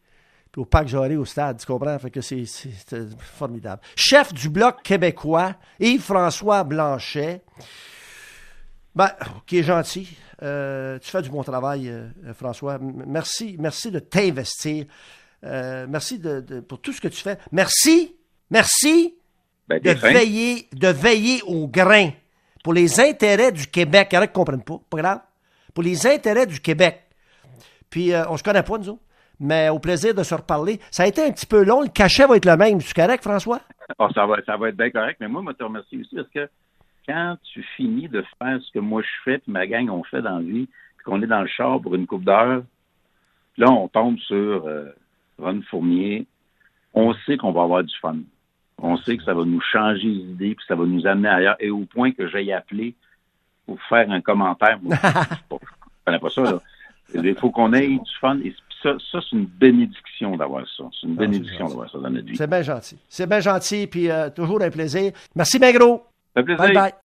puis 0.52 0.62
au 0.62 0.66
Parc 0.66 0.88
Jory 0.88 1.18
au 1.18 1.26
stade, 1.26 1.60
tu 1.60 1.66
comprends? 1.66 2.00
Fait 2.00 2.10
que 2.10 2.22
c'est 2.22 2.46
formidable. 3.20 3.82
Chef 3.96 4.34
du 4.34 4.50
Bloc 4.50 4.82
québécois, 4.84 5.56
Yves-François 5.80 6.64
Blanchet. 6.64 7.42
Ben, 8.96 9.10
qui 9.46 9.58
est 9.58 9.64
gentil. 9.64 10.18
Euh, 10.44 11.00
tu 11.00 11.10
fais 11.10 11.22
du 11.22 11.30
bon 11.30 11.44
travail, 11.44 11.90
euh, 11.90 12.08
euh, 12.26 12.34
François. 12.34 12.78
Merci, 12.82 13.56
merci 13.60 13.92
de 13.92 14.00
t'investir. 14.00 14.86
Euh, 15.44 15.86
merci 15.90 16.20
de, 16.20 16.42
de- 16.42 16.60
pour 16.60 16.82
tout 16.82 16.92
ce 16.94 17.00
que 17.02 17.08
tu 17.08 17.22
fais. 17.22 17.38
Merci, 17.52 18.16
merci 18.50 19.16
Ben, 19.68 19.80
de 19.82 19.94
fin. 19.96 20.12
veiller, 20.12 20.68
de 20.74 20.88
veiller 20.90 21.42
au 21.44 21.68
grain 21.68 22.10
pour 22.64 22.74
les 22.74 23.00
intérêts 23.00 23.52
du 23.52 23.68
Québec. 23.68 24.10
Il 24.12 24.16
y 24.16 24.18
en 24.18 24.22
a 24.22 24.28
qui 24.28 24.32
ne 24.32 24.36
comprennent 24.36 24.64
pas, 24.64 24.80
pas 24.90 24.98
grave. 24.98 25.20
Pour 25.74 25.84
les 25.84 26.08
intérêts 26.08 26.46
du 26.48 26.60
Québec. 26.60 27.02
Puis, 27.90 28.12
on 28.30 28.36
se 28.38 28.44
connaît 28.44 28.64
pas, 28.64 28.78
nous 28.78 28.90
autres. 28.90 29.02
Mais 29.40 29.68
au 29.70 29.80
plaisir 29.80 30.14
de 30.16 30.24
se 30.24 30.34
reparler. 30.34 30.80
Ça 30.92 31.04
a 31.04 31.08
été 31.08 31.22
un 31.24 31.32
petit 31.32 31.46
peu 31.46 31.64
long. 31.64 31.82
Le 31.82 31.90
cachet 31.90 32.26
va 32.26 32.38
être 32.38 32.46
le 32.46 32.56
même. 32.56 32.82
Tu 32.82 32.94
correct, 32.94 33.22
François? 33.22 33.60
Ah, 34.00 34.08
ça, 34.16 34.26
va, 34.26 34.38
ça 34.46 34.56
va 34.58 34.70
être 34.70 34.78
bien 34.78 34.90
correct, 34.90 35.18
mais 35.20 35.28
moi, 35.28 35.44
je 35.48 35.58
te 35.58 35.64
remercie 35.64 35.98
aussi 36.00 36.16
parce 36.16 36.30
que 36.30 36.50
quand 37.08 37.38
tu 37.44 37.64
finis 37.76 38.08
de 38.08 38.24
faire 38.40 38.60
ce 38.62 38.72
que 38.72 38.80
moi 38.80 39.02
je 39.02 39.24
fais, 39.24 39.38
puis 39.40 39.52
ma 39.52 39.68
gang 39.68 39.90
on 39.90 40.04
fait 40.04 40.22
dans 40.22 40.38
la 40.38 40.44
vie, 40.44 40.68
puis 40.98 41.06
qu'on 41.06 41.22
est 41.22 41.28
dans 41.28 41.42
le 41.42 41.48
char 41.48 41.82
pour 41.82 41.96
une 41.96 42.08
coupe 42.08 42.24
d'heure, 42.24 42.64
là, 43.58 43.72
on 43.72 43.88
tombe 43.88 44.18
sur 44.20 44.66
euh, 44.66 44.92
Ron 45.40 45.62
Fournier. 45.70 46.26
On 46.94 47.14
sait 47.26 47.38
qu'on 47.38 47.52
va 47.52 47.64
avoir 47.64 47.84
du 47.84 47.94
fun. 48.02 48.18
On 48.78 48.98
sait 48.98 49.18
que 49.18 49.24
ça 49.24 49.34
va 49.34 49.44
nous 49.46 49.62
changer 49.62 50.08
les 50.08 50.24
idées, 50.32 50.56
puis 50.56 50.66
ça 50.68 50.76
va 50.76 50.86
nous 50.86 51.06
amener 51.08 51.30
ailleurs. 51.30 51.56
Et 51.60 51.70
au 51.70 51.86
point 51.86 52.12
que 52.12 52.28
j'aille 52.28 52.54
appelé 52.54 52.96
pour 53.66 53.82
faire 53.84 54.10
un 54.12 54.22
commentaire. 54.22 54.80
Moi, 54.82 54.96
je 55.02 55.08
ne 55.56 55.60
connais 56.06 56.20
pas 56.20 56.30
ça, 56.30 56.42
là. 56.44 56.60
Il 57.14 57.36
faut 57.36 57.52
qu'on 57.52 57.72
ait 57.74 57.88
du 57.88 58.00
fun. 58.20 58.40
Et 58.44 58.54
ça, 58.82 58.96
ça 59.12 59.20
c'est 59.22 59.36
une 59.36 59.46
bénédiction 59.46 60.36
d'avoir 60.36 60.66
ça. 60.68 60.84
C'est 61.00 61.08
une 61.08 61.16
bénédiction 61.16 61.68
d'avoir 61.68 61.90
ça 61.90 62.00
dans 62.00 62.10
notre 62.10 62.26
vie. 62.26 62.36
C'est 62.36 62.50
bien 62.50 62.62
gentil. 62.62 62.98
C'est 63.10 63.28
bien 63.28 63.40
gentil. 63.40 63.88
Puis, 63.88 64.10
euh, 64.10 64.30
toujours 64.30 64.62
un 64.62 64.70
plaisir. 64.70 65.12
Merci, 65.36 65.60
bien 65.60 65.72
gros. 66.36 66.42
Ça 66.42 66.42
fait 66.42 66.46
plaisir. 66.46 66.58
Bye 66.58 66.72
bye. 66.74 66.96